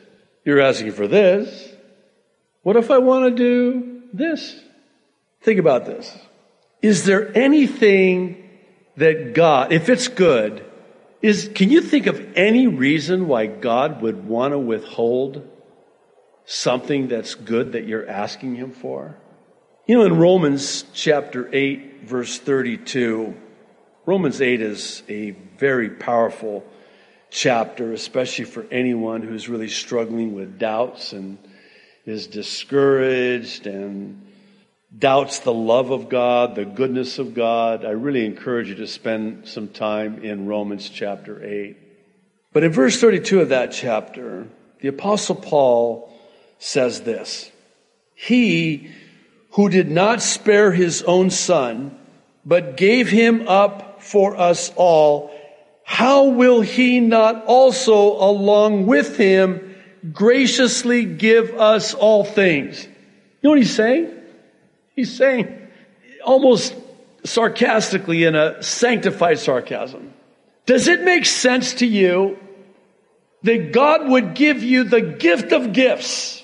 You're 0.45 0.61
asking 0.61 0.91
for 0.91 1.07
this. 1.07 1.73
What 2.63 2.75
if 2.75 2.91
I 2.91 2.97
want 2.97 3.35
to 3.35 3.35
do 3.35 4.01
this? 4.13 4.59
Think 5.41 5.59
about 5.59 5.85
this. 5.85 6.15
Is 6.81 7.05
there 7.05 7.35
anything 7.37 8.49
that 8.97 9.33
God, 9.33 9.71
if 9.71 9.89
it's 9.89 10.07
good, 10.07 10.65
is, 11.21 11.49
can 11.55 11.69
you 11.69 11.81
think 11.81 12.07
of 12.07 12.21
any 12.35 12.67
reason 12.67 13.27
why 13.27 13.47
God 13.47 14.01
would 14.01 14.27
want 14.27 14.51
to 14.51 14.59
withhold 14.59 15.49
something 16.45 17.07
that's 17.07 17.35
good 17.35 17.71
that 17.71 17.87
you're 17.87 18.07
asking 18.07 18.55
Him 18.55 18.71
for? 18.71 19.17
You 19.87 19.97
know, 19.97 20.05
in 20.05 20.17
Romans 20.17 20.85
chapter 20.93 21.49
8, 21.53 22.03
verse 22.03 22.39
32, 22.39 23.35
Romans 24.05 24.41
8 24.41 24.61
is 24.61 25.03
a 25.07 25.31
very 25.57 25.89
powerful 25.89 26.65
chapter, 27.33 27.93
especially 27.93 28.45
for 28.45 28.65
anyone 28.71 29.23
who's 29.23 29.49
really 29.49 29.67
struggling 29.67 30.35
with 30.35 30.59
doubts 30.59 31.13
and 31.13 31.39
is 32.05 32.27
discouraged 32.27 33.65
and 33.65 34.21
doubts 34.95 35.39
the 35.39 35.53
love 35.53 35.89
of 35.89 36.09
God, 36.09 36.53
the 36.53 36.63
goodness 36.63 37.17
of 37.17 37.33
God, 37.33 37.85
I 37.85 37.89
really 37.89 38.25
encourage 38.25 38.69
you 38.69 38.75
to 38.75 38.87
spend 38.87 39.47
some 39.47 39.67
time 39.67 40.23
in 40.23 40.45
Romans 40.45 40.87
chapter 40.89 41.43
8. 41.43 41.75
But 42.53 42.63
in 42.63 42.71
verse 42.71 43.01
32 43.01 43.41
of 43.41 43.49
that 43.49 43.71
chapter, 43.71 44.47
the 44.81 44.89
apostle 44.89 45.35
Paul 45.35 46.13
says 46.59 47.01
this, 47.01 47.51
He 48.13 48.91
who 49.53 49.69
did 49.69 49.89
not 49.89 50.21
spare 50.21 50.71
his 50.71 51.01
own 51.01 51.31
son, 51.31 51.97
but 52.45 52.77
gave 52.77 53.09
him 53.09 53.47
up 53.47 54.03
for 54.03 54.37
us 54.37 54.71
all, 54.75 55.32
how 55.83 56.25
will 56.25 56.61
he 56.61 56.99
not 56.99 57.45
also 57.45 58.13
along 58.13 58.87
with 58.87 59.17
him 59.17 59.75
graciously 60.11 61.05
give 61.05 61.53
us 61.59 61.93
all 61.93 62.23
things? 62.23 62.83
You 62.83 62.89
know 63.43 63.49
what 63.51 63.59
he's 63.59 63.75
saying? 63.75 64.09
He's 64.95 65.15
saying 65.15 65.59
almost 66.23 66.75
sarcastically 67.25 68.23
in 68.23 68.35
a 68.35 68.61
sanctified 68.63 69.39
sarcasm. 69.39 70.13
Does 70.65 70.87
it 70.87 71.03
make 71.03 71.25
sense 71.25 71.75
to 71.75 71.85
you 71.85 72.37
that 73.43 73.73
God 73.73 74.09
would 74.09 74.33
give 74.33 74.63
you 74.63 74.85
the 74.85 75.01
gift 75.01 75.51
of 75.51 75.73
gifts, 75.73 76.43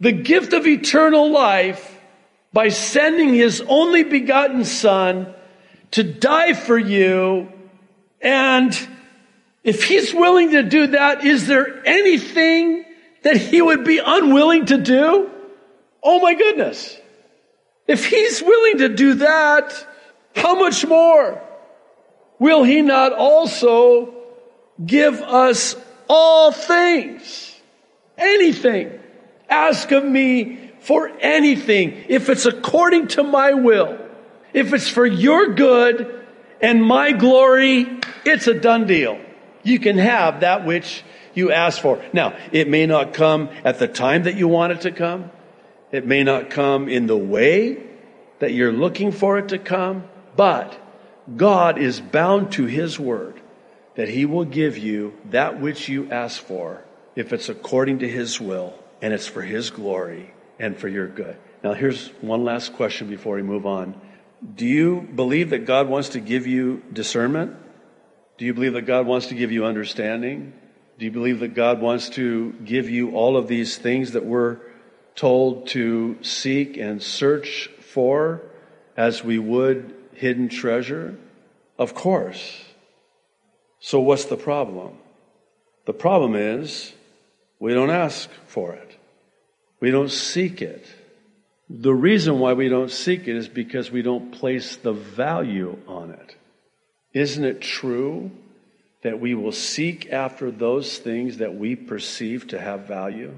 the 0.00 0.12
gift 0.12 0.52
of 0.52 0.66
eternal 0.66 1.30
life 1.30 1.98
by 2.52 2.68
sending 2.68 3.32
his 3.32 3.62
only 3.66 4.04
begotten 4.04 4.64
son 4.64 5.32
to 5.92 6.02
die 6.02 6.52
for 6.52 6.78
you? 6.78 7.51
And 8.22 8.88
if 9.64 9.84
he's 9.84 10.14
willing 10.14 10.52
to 10.52 10.62
do 10.62 10.88
that, 10.88 11.24
is 11.24 11.46
there 11.46 11.86
anything 11.86 12.84
that 13.22 13.36
he 13.36 13.60
would 13.60 13.84
be 13.84 14.00
unwilling 14.04 14.66
to 14.66 14.78
do? 14.78 15.30
Oh 16.02 16.20
my 16.20 16.34
goodness. 16.34 16.96
If 17.86 18.06
he's 18.06 18.42
willing 18.42 18.78
to 18.78 18.88
do 18.88 19.14
that, 19.14 19.86
how 20.34 20.58
much 20.58 20.86
more 20.86 21.42
will 22.38 22.64
he 22.64 22.82
not 22.82 23.12
also 23.12 24.14
give 24.84 25.20
us 25.20 25.76
all 26.08 26.52
things? 26.52 27.60
Anything. 28.16 28.98
Ask 29.48 29.90
of 29.92 30.04
me 30.04 30.70
for 30.80 31.10
anything. 31.20 32.04
If 32.08 32.28
it's 32.28 32.46
according 32.46 33.08
to 33.08 33.22
my 33.22 33.52
will, 33.52 33.98
if 34.52 34.72
it's 34.72 34.88
for 34.88 35.06
your 35.06 35.54
good 35.54 36.24
and 36.60 36.82
my 36.82 37.12
glory, 37.12 38.00
it's 38.24 38.46
a 38.46 38.54
done 38.54 38.86
deal. 38.86 39.20
You 39.62 39.78
can 39.78 39.98
have 39.98 40.40
that 40.40 40.64
which 40.64 41.04
you 41.34 41.52
ask 41.52 41.80
for. 41.80 42.02
Now, 42.12 42.36
it 42.50 42.68
may 42.68 42.86
not 42.86 43.14
come 43.14 43.48
at 43.64 43.78
the 43.78 43.88
time 43.88 44.24
that 44.24 44.36
you 44.36 44.48
want 44.48 44.72
it 44.72 44.80
to 44.82 44.90
come. 44.90 45.30
It 45.90 46.06
may 46.06 46.24
not 46.24 46.50
come 46.50 46.88
in 46.88 47.06
the 47.06 47.16
way 47.16 47.82
that 48.38 48.52
you're 48.52 48.72
looking 48.72 49.12
for 49.12 49.38
it 49.38 49.48
to 49.48 49.58
come, 49.58 50.04
but 50.36 50.78
God 51.36 51.78
is 51.78 52.00
bound 52.00 52.52
to 52.52 52.64
His 52.64 52.98
word 52.98 53.40
that 53.94 54.08
He 54.08 54.24
will 54.24 54.44
give 54.44 54.78
you 54.78 55.14
that 55.30 55.60
which 55.60 55.88
you 55.88 56.10
ask 56.10 56.42
for 56.42 56.82
if 57.14 57.32
it's 57.32 57.48
according 57.48 58.00
to 58.00 58.08
His 58.08 58.40
will 58.40 58.74
and 59.00 59.12
it's 59.12 59.26
for 59.26 59.42
His 59.42 59.70
glory 59.70 60.32
and 60.58 60.76
for 60.76 60.88
your 60.88 61.06
good. 61.06 61.36
Now, 61.62 61.74
here's 61.74 62.08
one 62.20 62.44
last 62.44 62.72
question 62.72 63.08
before 63.08 63.36
we 63.36 63.42
move 63.42 63.66
on. 63.66 64.00
Do 64.54 64.66
you 64.66 65.02
believe 65.14 65.50
that 65.50 65.66
God 65.66 65.88
wants 65.88 66.10
to 66.10 66.20
give 66.20 66.46
you 66.46 66.82
discernment? 66.92 67.56
Do 68.38 68.44
you 68.44 68.54
believe 68.54 68.72
that 68.74 68.82
God 68.82 69.06
wants 69.06 69.26
to 69.26 69.34
give 69.34 69.52
you 69.52 69.64
understanding? 69.64 70.52
Do 70.98 71.04
you 71.04 71.10
believe 71.10 71.40
that 71.40 71.54
God 71.54 71.80
wants 71.80 72.10
to 72.10 72.52
give 72.64 72.88
you 72.88 73.12
all 73.12 73.36
of 73.36 73.48
these 73.48 73.76
things 73.76 74.12
that 74.12 74.24
we're 74.24 74.58
told 75.14 75.68
to 75.68 76.16
seek 76.22 76.76
and 76.76 77.02
search 77.02 77.68
for 77.80 78.42
as 78.96 79.22
we 79.22 79.38
would 79.38 79.94
hidden 80.14 80.48
treasure? 80.48 81.16
Of 81.78 81.94
course. 81.94 82.64
So, 83.80 84.00
what's 84.00 84.26
the 84.26 84.36
problem? 84.36 84.98
The 85.86 85.92
problem 85.92 86.36
is 86.36 86.92
we 87.58 87.74
don't 87.74 87.90
ask 87.90 88.30
for 88.46 88.72
it, 88.72 88.96
we 89.80 89.90
don't 89.90 90.10
seek 90.10 90.62
it. 90.62 90.86
The 91.68 91.94
reason 91.94 92.38
why 92.38 92.52
we 92.52 92.68
don't 92.68 92.90
seek 92.90 93.26
it 93.28 93.34
is 93.34 93.48
because 93.48 93.90
we 93.90 94.02
don't 94.02 94.30
place 94.30 94.76
the 94.76 94.92
value 94.92 95.78
on 95.88 96.10
it. 96.10 96.36
Isn't 97.12 97.44
it 97.44 97.60
true 97.60 98.30
that 99.02 99.20
we 99.20 99.34
will 99.34 99.52
seek 99.52 100.12
after 100.12 100.50
those 100.50 100.98
things 100.98 101.38
that 101.38 101.54
we 101.54 101.76
perceive 101.76 102.48
to 102.48 102.60
have 102.60 102.86
value? 102.86 103.36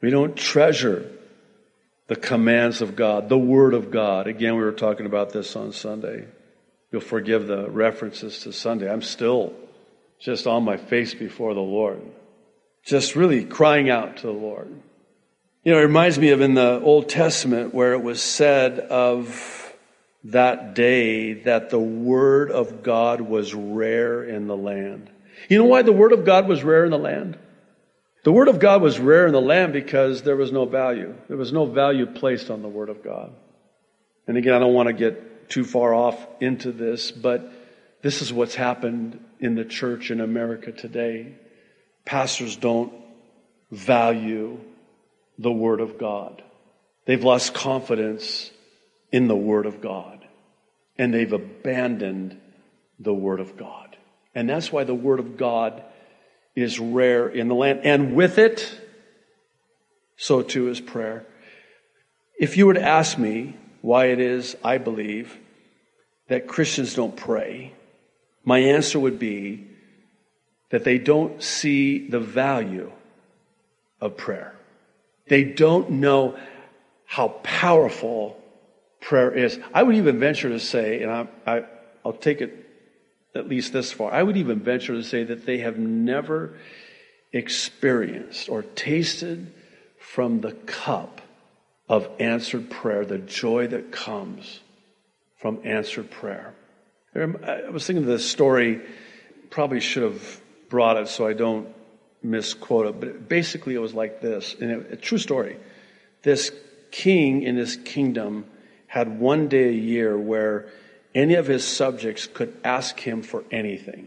We 0.00 0.10
don't 0.10 0.36
treasure 0.36 1.10
the 2.08 2.16
commands 2.16 2.82
of 2.82 2.96
God, 2.96 3.28
the 3.28 3.38
Word 3.38 3.74
of 3.74 3.90
God. 3.90 4.26
Again, 4.26 4.56
we 4.56 4.62
were 4.62 4.72
talking 4.72 5.06
about 5.06 5.32
this 5.32 5.54
on 5.54 5.72
Sunday. 5.72 6.26
You'll 6.90 7.00
forgive 7.00 7.46
the 7.46 7.70
references 7.70 8.40
to 8.40 8.52
Sunday. 8.52 8.90
I'm 8.90 9.02
still 9.02 9.54
just 10.18 10.46
on 10.46 10.64
my 10.64 10.76
face 10.76 11.14
before 11.14 11.54
the 11.54 11.60
Lord, 11.60 12.00
just 12.84 13.16
really 13.16 13.44
crying 13.44 13.88
out 13.88 14.18
to 14.18 14.26
the 14.26 14.32
Lord. 14.32 14.68
You 15.64 15.72
know, 15.72 15.78
it 15.78 15.82
reminds 15.82 16.18
me 16.18 16.30
of 16.30 16.40
in 16.40 16.54
the 16.54 16.80
Old 16.80 17.08
Testament 17.08 17.72
where 17.72 17.92
it 17.92 18.02
was 18.02 18.20
said 18.20 18.80
of 18.80 19.61
that 20.24 20.74
day 20.74 21.34
that 21.34 21.70
the 21.70 21.78
Word 21.78 22.50
of 22.50 22.82
God 22.82 23.20
was 23.20 23.54
rare 23.54 24.22
in 24.22 24.46
the 24.46 24.56
land. 24.56 25.10
You 25.48 25.58
know 25.58 25.64
why 25.64 25.82
the 25.82 25.92
Word 25.92 26.12
of 26.12 26.24
God 26.24 26.46
was 26.46 26.62
rare 26.62 26.84
in 26.84 26.90
the 26.90 26.98
land? 26.98 27.38
The 28.24 28.32
Word 28.32 28.48
of 28.48 28.60
God 28.60 28.82
was 28.82 29.00
rare 29.00 29.26
in 29.26 29.32
the 29.32 29.40
land 29.40 29.72
because 29.72 30.22
there 30.22 30.36
was 30.36 30.52
no 30.52 30.64
value. 30.64 31.14
There 31.28 31.36
was 31.36 31.52
no 31.52 31.66
value 31.66 32.06
placed 32.06 32.50
on 32.50 32.62
the 32.62 32.68
Word 32.68 32.88
of 32.88 33.02
God. 33.02 33.32
And 34.28 34.36
again, 34.36 34.54
I 34.54 34.60
don't 34.60 34.74
want 34.74 34.86
to 34.86 34.92
get 34.92 35.50
too 35.50 35.64
far 35.64 35.92
off 35.92 36.24
into 36.40 36.70
this, 36.70 37.10
but 37.10 37.52
this 38.02 38.22
is 38.22 38.32
what's 38.32 38.54
happened 38.54 39.22
in 39.40 39.56
the 39.56 39.64
church 39.64 40.12
in 40.12 40.20
America 40.20 40.70
today. 40.70 41.34
Pastors 42.04 42.56
don't 42.56 42.92
value 43.72 44.60
the 45.38 45.52
Word 45.52 45.80
of 45.80 45.98
God. 45.98 46.42
They've 47.06 47.22
lost 47.22 47.54
confidence 47.54 48.52
in 49.12 49.28
the 49.28 49.36
Word 49.36 49.66
of 49.66 49.80
God. 49.80 50.26
And 50.98 51.14
they've 51.14 51.32
abandoned 51.32 52.40
the 52.98 53.14
Word 53.14 53.40
of 53.40 53.56
God. 53.56 53.96
And 54.34 54.48
that's 54.48 54.72
why 54.72 54.84
the 54.84 54.94
Word 54.94 55.20
of 55.20 55.36
God 55.36 55.82
is 56.56 56.80
rare 56.80 57.28
in 57.28 57.48
the 57.48 57.54
land. 57.54 57.80
And 57.84 58.14
with 58.14 58.38
it, 58.38 58.80
so 60.16 60.42
too 60.42 60.68
is 60.68 60.80
prayer. 60.80 61.26
If 62.38 62.56
you 62.56 62.66
were 62.66 62.74
to 62.74 62.82
ask 62.82 63.18
me 63.18 63.56
why 63.82 64.06
it 64.06 64.20
is 64.20 64.56
I 64.64 64.78
believe 64.78 65.36
that 66.28 66.48
Christians 66.48 66.94
don't 66.94 67.16
pray, 67.16 67.72
my 68.44 68.58
answer 68.58 68.98
would 68.98 69.18
be 69.18 69.66
that 70.70 70.84
they 70.84 70.98
don't 70.98 71.42
see 71.42 72.08
the 72.08 72.20
value 72.20 72.90
of 74.00 74.16
prayer. 74.16 74.54
They 75.28 75.44
don't 75.44 75.90
know 75.90 76.36
how 77.04 77.28
powerful 77.42 78.41
prayer 79.02 79.30
is. 79.30 79.58
I 79.74 79.82
would 79.82 79.96
even 79.96 80.18
venture 80.18 80.48
to 80.48 80.60
say, 80.60 81.02
and 81.02 81.10
I, 81.10 81.28
I, 81.46 81.64
I'll 82.04 82.14
take 82.14 82.40
it 82.40 82.62
at 83.34 83.48
least 83.48 83.72
this 83.72 83.92
far, 83.92 84.12
I 84.12 84.22
would 84.22 84.36
even 84.36 84.60
venture 84.60 84.94
to 84.94 85.02
say 85.02 85.24
that 85.24 85.46
they 85.46 85.58
have 85.58 85.78
never 85.78 86.54
experienced 87.32 88.48
or 88.48 88.62
tasted 88.62 89.52
from 89.98 90.40
the 90.40 90.52
cup 90.52 91.20
of 91.88 92.08
answered 92.18 92.70
prayer, 92.70 93.04
the 93.04 93.18
joy 93.18 93.66
that 93.68 93.90
comes 93.90 94.60
from 95.36 95.60
answered 95.64 96.10
prayer. 96.10 96.54
I 97.14 97.68
was 97.70 97.86
thinking 97.86 98.04
of 98.04 98.08
this 98.08 98.28
story, 98.28 98.80
probably 99.50 99.80
should 99.80 100.02
have 100.02 100.40
brought 100.68 100.96
it 100.96 101.08
so 101.08 101.26
I 101.26 101.32
don't 101.32 101.68
misquote 102.22 102.86
it, 102.86 103.00
but 103.00 103.28
basically 103.28 103.74
it 103.74 103.78
was 103.78 103.94
like 103.94 104.20
this, 104.20 104.54
and 104.60 104.70
a 104.70 104.96
true 104.96 105.18
story. 105.18 105.56
This 106.22 106.52
king 106.90 107.42
in 107.42 107.56
this 107.56 107.76
kingdom 107.76 108.44
had 108.92 109.18
one 109.18 109.48
day 109.48 109.70
a 109.70 109.72
year 109.72 110.18
where 110.18 110.66
any 111.14 111.32
of 111.32 111.46
his 111.46 111.66
subjects 111.66 112.26
could 112.26 112.54
ask 112.62 113.00
him 113.00 113.22
for 113.22 113.42
anything. 113.50 114.06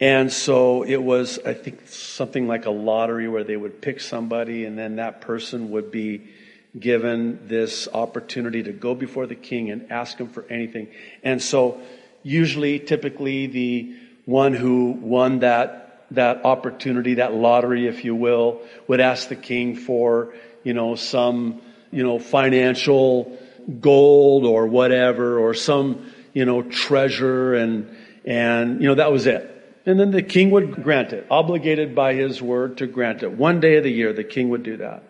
And 0.00 0.32
so 0.32 0.82
it 0.82 0.96
was, 0.96 1.38
I 1.44 1.52
think, 1.52 1.86
something 1.88 2.48
like 2.48 2.64
a 2.64 2.70
lottery 2.70 3.28
where 3.28 3.44
they 3.44 3.54
would 3.54 3.82
pick 3.82 4.00
somebody 4.00 4.64
and 4.64 4.78
then 4.78 4.96
that 4.96 5.20
person 5.20 5.72
would 5.72 5.90
be 5.90 6.22
given 6.80 7.48
this 7.48 7.86
opportunity 7.92 8.62
to 8.62 8.72
go 8.72 8.94
before 8.94 9.26
the 9.26 9.34
king 9.34 9.70
and 9.70 9.92
ask 9.92 10.16
him 10.16 10.28
for 10.28 10.46
anything. 10.48 10.88
And 11.22 11.42
so 11.42 11.78
usually, 12.22 12.78
typically, 12.78 13.46
the 13.46 13.94
one 14.24 14.54
who 14.54 14.92
won 14.92 15.40
that, 15.40 16.06
that 16.12 16.46
opportunity, 16.46 17.16
that 17.16 17.34
lottery, 17.34 17.86
if 17.86 18.06
you 18.06 18.14
will, 18.14 18.62
would 18.86 19.00
ask 19.00 19.28
the 19.28 19.36
king 19.36 19.76
for, 19.76 20.32
you 20.64 20.72
know, 20.72 20.94
some, 20.94 21.60
you 21.90 22.02
know, 22.02 22.18
financial 22.18 23.38
gold 23.80 24.44
or 24.44 24.66
whatever, 24.66 25.38
or 25.38 25.54
some, 25.54 26.10
you 26.32 26.44
know, 26.44 26.62
treasure 26.62 27.54
and, 27.54 27.94
and, 28.24 28.80
you 28.80 28.88
know, 28.88 28.94
that 28.94 29.12
was 29.12 29.26
it. 29.26 29.54
And 29.86 29.98
then 29.98 30.10
the 30.10 30.22
king 30.22 30.50
would 30.50 30.82
grant 30.82 31.12
it, 31.12 31.26
obligated 31.30 31.94
by 31.94 32.14
his 32.14 32.42
word 32.42 32.78
to 32.78 32.86
grant 32.86 33.22
it. 33.22 33.32
One 33.32 33.60
day 33.60 33.76
of 33.76 33.84
the 33.84 33.92
year, 33.92 34.12
the 34.12 34.24
king 34.24 34.50
would 34.50 34.62
do 34.62 34.78
that. 34.78 35.02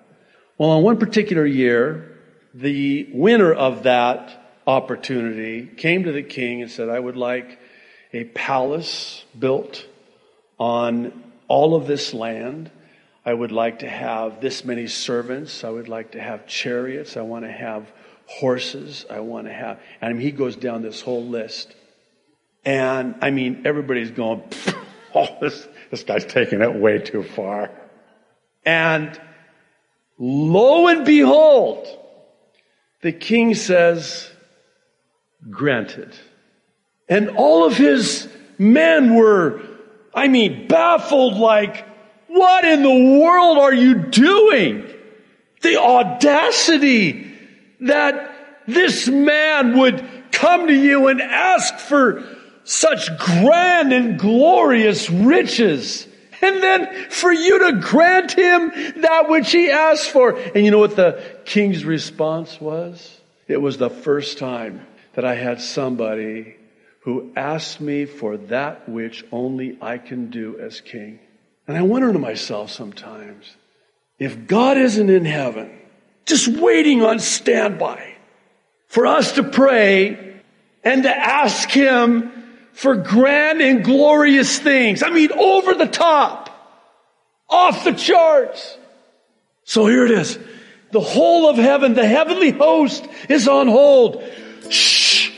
Well, 0.56 0.70
on 0.70 0.82
one 0.82 0.98
particular 0.98 1.46
year, 1.46 2.16
the 2.54 3.08
winner 3.12 3.52
of 3.52 3.84
that 3.84 4.60
opportunity 4.66 5.66
came 5.66 6.04
to 6.04 6.12
the 6.12 6.22
king 6.22 6.62
and 6.62 6.70
said, 6.70 6.88
I 6.88 6.98
would 6.98 7.16
like 7.16 7.58
a 8.12 8.24
palace 8.24 9.24
built 9.38 9.86
on 10.58 11.24
all 11.46 11.74
of 11.74 11.86
this 11.86 12.14
land. 12.14 12.70
I 13.24 13.34
would 13.34 13.52
like 13.52 13.80
to 13.80 13.88
have 13.88 14.40
this 14.40 14.64
many 14.64 14.86
servants. 14.86 15.64
I 15.64 15.70
would 15.70 15.88
like 15.88 16.12
to 16.12 16.20
have 16.20 16.46
chariots. 16.46 17.16
I 17.16 17.22
want 17.22 17.44
to 17.44 17.52
have 17.52 17.90
horses. 18.28 19.06
I 19.10 19.20
want 19.20 19.46
to 19.46 19.52
have, 19.52 19.80
and 20.00 20.10
I 20.10 20.12
mean, 20.12 20.22
he 20.22 20.30
goes 20.30 20.54
down 20.54 20.82
this 20.82 21.00
whole 21.00 21.26
list. 21.26 21.74
And 22.64 23.16
I 23.22 23.30
mean, 23.30 23.62
everybody's 23.64 24.10
going, 24.10 24.42
oh, 25.14 25.28
this, 25.40 25.66
this 25.90 26.04
guy's 26.04 26.26
taking 26.26 26.60
it 26.60 26.74
way 26.74 26.98
too 26.98 27.22
far. 27.22 27.70
And 28.64 29.18
Lo 30.18 30.88
and 30.88 31.04
behold, 31.04 31.86
the 33.02 33.12
king 33.12 33.54
says, 33.54 34.28
granted. 35.48 36.12
And 37.08 37.30
all 37.30 37.64
of 37.64 37.76
his 37.76 38.28
men 38.58 39.14
were, 39.14 39.62
I 40.12 40.26
mean, 40.26 40.66
baffled 40.66 41.36
like, 41.36 41.86
what 42.26 42.64
in 42.64 42.82
the 42.82 43.20
world 43.20 43.58
are 43.58 43.72
you 43.72 43.94
doing? 43.94 44.84
The 45.62 45.80
audacity 45.80 47.32
that 47.80 48.17
this 48.68 49.08
man 49.08 49.78
would 49.78 50.06
come 50.30 50.66
to 50.66 50.74
you 50.74 51.08
and 51.08 51.20
ask 51.20 51.78
for 51.78 52.22
such 52.64 53.18
grand 53.18 53.92
and 53.92 54.18
glorious 54.18 55.08
riches. 55.08 56.06
And 56.40 56.62
then 56.62 57.10
for 57.10 57.32
you 57.32 57.70
to 57.70 57.80
grant 57.80 58.32
him 58.32 58.70
that 59.00 59.28
which 59.28 59.50
he 59.50 59.70
asked 59.70 60.10
for. 60.10 60.36
And 60.36 60.64
you 60.64 60.70
know 60.70 60.78
what 60.78 60.94
the 60.94 61.24
king's 61.46 61.84
response 61.84 62.60
was? 62.60 63.18
It 63.48 63.56
was 63.56 63.78
the 63.78 63.90
first 63.90 64.38
time 64.38 64.86
that 65.14 65.24
I 65.24 65.34
had 65.34 65.60
somebody 65.60 66.56
who 67.00 67.32
asked 67.34 67.80
me 67.80 68.04
for 68.04 68.36
that 68.36 68.88
which 68.88 69.24
only 69.32 69.78
I 69.80 69.96
can 69.96 70.30
do 70.30 70.60
as 70.60 70.82
king. 70.82 71.18
And 71.66 71.76
I 71.76 71.82
wonder 71.82 72.12
to 72.12 72.18
myself 72.18 72.70
sometimes, 72.70 73.56
if 74.18 74.46
God 74.46 74.76
isn't 74.76 75.10
in 75.10 75.24
heaven, 75.24 75.70
just 76.26 76.48
waiting 76.48 77.02
on 77.02 77.18
standby 77.18 78.17
for 78.88 79.06
us 79.06 79.32
to 79.32 79.42
pray 79.42 80.40
and 80.82 81.04
to 81.04 81.10
ask 81.10 81.70
him 81.70 82.32
for 82.72 82.96
grand 82.96 83.60
and 83.60 83.84
glorious 83.84 84.58
things. 84.58 85.02
I 85.02 85.10
mean, 85.10 85.32
over 85.32 85.74
the 85.74 85.86
top, 85.86 86.50
off 87.48 87.84
the 87.84 87.92
charts. 87.92 88.76
So 89.64 89.86
here 89.86 90.04
it 90.04 90.10
is. 90.10 90.38
The 90.90 91.00
whole 91.00 91.50
of 91.50 91.56
heaven, 91.56 91.94
the 91.94 92.06
heavenly 92.06 92.50
host 92.50 93.06
is 93.28 93.46
on 93.46 93.68
hold. 93.68 94.22
Shh. 94.70 95.30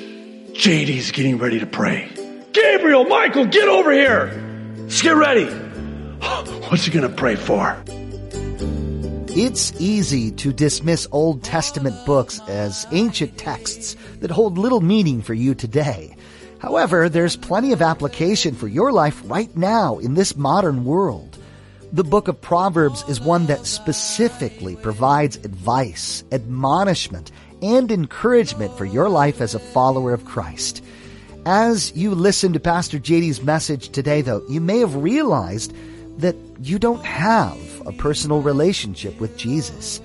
JD's 0.53 1.11
getting 1.11 1.39
ready 1.39 1.61
to 1.61 1.67
pray. 1.67 2.09
Gabriel, 2.53 3.05
Michael, 3.05 3.47
get 3.47 3.69
over 3.69 3.91
here. 3.91 4.75
Let's 4.77 5.03
get 5.03 5.17
ready. 5.17 5.47
What's 6.69 6.85
he 6.85 6.93
going 6.93 7.09
to 7.09 7.17
pray 7.17 7.35
for? 7.37 7.83
It's 9.33 9.73
easy 9.81 10.33
to 10.33 10.53
dismiss 10.53 11.07
Old 11.13 11.45
Testament 11.45 12.05
books 12.05 12.41
as 12.49 12.85
ancient 12.91 13.39
texts 13.39 13.95
that 14.19 14.31
hold 14.33 14.59
little 14.59 14.81
meaning 14.81 15.23
for 15.23 15.35
you 15.35 15.55
today. 15.55 16.17
However, 16.59 17.09
there's 17.09 17.37
plenty 17.37 17.73
of 17.73 17.81
application 17.81 18.57
for 18.57 18.67
your 18.67 18.91
life 18.91 19.23
right 19.25 19.57
now 19.57 19.99
in 19.99 20.15
this 20.15 20.37
modern 20.37 20.85
world. 20.85 21.39
The 21.93 22.03
book 22.03 22.27
of 22.27 22.41
Proverbs 22.41 23.05
is 23.09 23.21
one 23.21 23.47
that 23.47 23.67
specifically 23.67 24.75
provides 24.75 25.37
advice, 25.37 26.25
admonishment, 26.33 27.31
and 27.63 27.93
encouragement 27.93 28.77
for 28.77 28.85
your 28.85 29.09
life 29.09 29.41
as 29.41 29.55
a 29.55 29.61
follower 29.61 30.13
of 30.13 30.25
Christ. 30.25 30.83
As 31.47 31.95
you 31.95 32.17
listen 32.17 32.53
to 32.55 32.61
Pastor 32.61 32.99
JD's 32.99 33.43
message 33.43 33.91
today, 33.91 34.23
though, 34.23 34.43
you 34.49 34.61
may 34.61 34.81
have 34.81 34.97
realized 34.97 35.73
that 36.19 36.35
you 36.61 36.81
don't 36.81 37.05
have 37.05 37.70
a 37.91 37.93
personal 37.93 38.41
relationship 38.41 39.21
with 39.21 39.37
Jesus. 39.37 40.01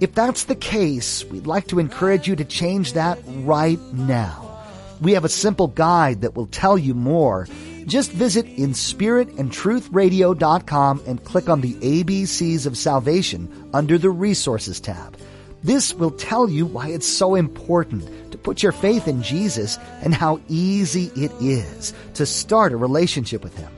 If 0.00 0.14
that's 0.14 0.44
the 0.44 0.54
case, 0.54 1.24
we'd 1.24 1.46
like 1.46 1.66
to 1.68 1.78
encourage 1.78 2.28
you 2.28 2.36
to 2.36 2.44
change 2.44 2.92
that 2.94 3.18
right 3.26 3.78
now. 3.92 4.64
We 5.00 5.12
have 5.12 5.24
a 5.24 5.28
simple 5.28 5.68
guide 5.68 6.22
that 6.22 6.34
will 6.34 6.46
tell 6.46 6.78
you 6.78 6.94
more. 6.94 7.46
Just 7.86 8.10
visit 8.12 8.46
inspiritandtruthradio.com 8.56 11.02
and 11.06 11.24
click 11.24 11.48
on 11.48 11.60
the 11.60 11.74
ABCs 11.74 12.66
of 12.66 12.78
Salvation 12.78 13.70
under 13.74 13.98
the 13.98 14.10
Resources 14.10 14.80
tab. 14.80 15.16
This 15.62 15.94
will 15.94 16.12
tell 16.12 16.48
you 16.48 16.64
why 16.66 16.88
it's 16.88 17.08
so 17.08 17.34
important 17.34 18.32
to 18.32 18.38
put 18.38 18.62
your 18.62 18.72
faith 18.72 19.08
in 19.08 19.22
Jesus 19.22 19.78
and 20.02 20.14
how 20.14 20.40
easy 20.48 21.10
it 21.16 21.32
is 21.40 21.94
to 22.14 22.26
start 22.26 22.72
a 22.72 22.76
relationship 22.76 23.42
with 23.42 23.56
Him. 23.56 23.75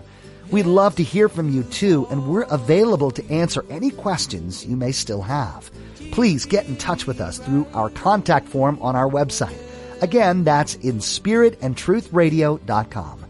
We'd 0.51 0.67
love 0.67 0.97
to 0.97 1.03
hear 1.03 1.29
from 1.29 1.51
you 1.51 1.63
too, 1.65 2.07
and 2.11 2.27
we're 2.27 2.43
available 2.43 3.11
to 3.13 3.31
answer 3.31 3.65
any 3.69 3.91
questions 3.91 4.65
you 4.65 4.77
may 4.77 4.93
still 4.93 5.23
have. 5.23 5.71
Please 6.13 6.47
get 6.47 6.67
in 6.67 6.77
touch 6.77 7.07
with 7.07 7.21
us 7.21 7.39
through 7.39 7.67
our 7.75 7.91
contact 7.91 8.49
form 8.49 8.79
on 8.81 8.97
our 8.97 9.09
website 9.09 9.59
Again, 10.01 10.45
that's 10.45 10.77
in 10.77 10.99
spiritandtruthradio.com. 10.99 13.25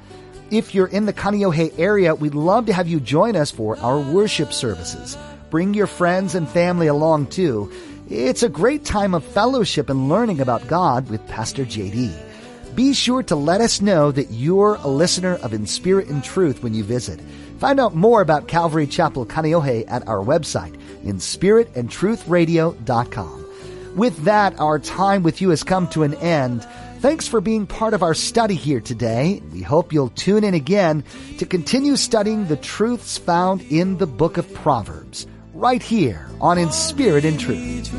If 0.50 0.74
you're 0.74 0.88
in 0.88 1.06
the 1.06 1.12
Kaneohe 1.12 1.78
area, 1.78 2.14
we'd 2.14 2.34
love 2.34 2.66
to 2.66 2.72
have 2.72 2.88
you 2.88 3.00
join 3.00 3.36
us 3.36 3.50
for 3.50 3.78
our 3.78 4.00
worship 4.00 4.52
services. 4.52 5.16
Bring 5.50 5.74
your 5.74 5.86
friends 5.86 6.34
and 6.34 6.48
family 6.48 6.86
along 6.86 7.26
too. 7.28 7.70
It's 8.08 8.42
a 8.42 8.48
great 8.48 8.84
time 8.84 9.14
of 9.14 9.22
fellowship 9.24 9.90
and 9.90 10.08
learning 10.08 10.40
about 10.40 10.66
God 10.66 11.10
with 11.10 11.28
Pastor 11.28 11.66
JD. 11.66 12.27
Be 12.78 12.94
sure 12.94 13.24
to 13.24 13.34
let 13.34 13.60
us 13.60 13.80
know 13.80 14.12
that 14.12 14.30
you're 14.30 14.76
a 14.76 14.86
listener 14.86 15.34
of 15.42 15.52
In 15.52 15.66
Spirit 15.66 16.06
and 16.06 16.22
Truth 16.22 16.62
when 16.62 16.74
you 16.74 16.84
visit. 16.84 17.20
Find 17.58 17.80
out 17.80 17.96
more 17.96 18.20
about 18.20 18.46
Calvary 18.46 18.86
Chapel 18.86 19.26
Kaneohe 19.26 19.84
at 19.88 20.06
our 20.06 20.24
website, 20.24 20.80
in 21.02 21.16
spiritandtruthradio.com. 21.16 23.46
With 23.96 24.22
that, 24.22 24.60
our 24.60 24.78
time 24.78 25.24
with 25.24 25.40
you 25.40 25.50
has 25.50 25.64
come 25.64 25.88
to 25.88 26.04
an 26.04 26.14
end. 26.14 26.62
Thanks 27.00 27.26
for 27.26 27.40
being 27.40 27.66
part 27.66 27.94
of 27.94 28.04
our 28.04 28.14
study 28.14 28.54
here 28.54 28.80
today. 28.80 29.42
We 29.52 29.62
hope 29.62 29.92
you'll 29.92 30.10
tune 30.10 30.44
in 30.44 30.54
again 30.54 31.02
to 31.38 31.46
continue 31.46 31.96
studying 31.96 32.46
the 32.46 32.56
truths 32.56 33.18
found 33.18 33.62
in 33.62 33.98
the 33.98 34.06
book 34.06 34.36
of 34.36 34.54
Proverbs, 34.54 35.26
right 35.52 35.82
here 35.82 36.30
on 36.40 36.58
In 36.58 36.70
Spirit 36.70 37.24
and 37.24 37.40
Truth. 37.40 37.92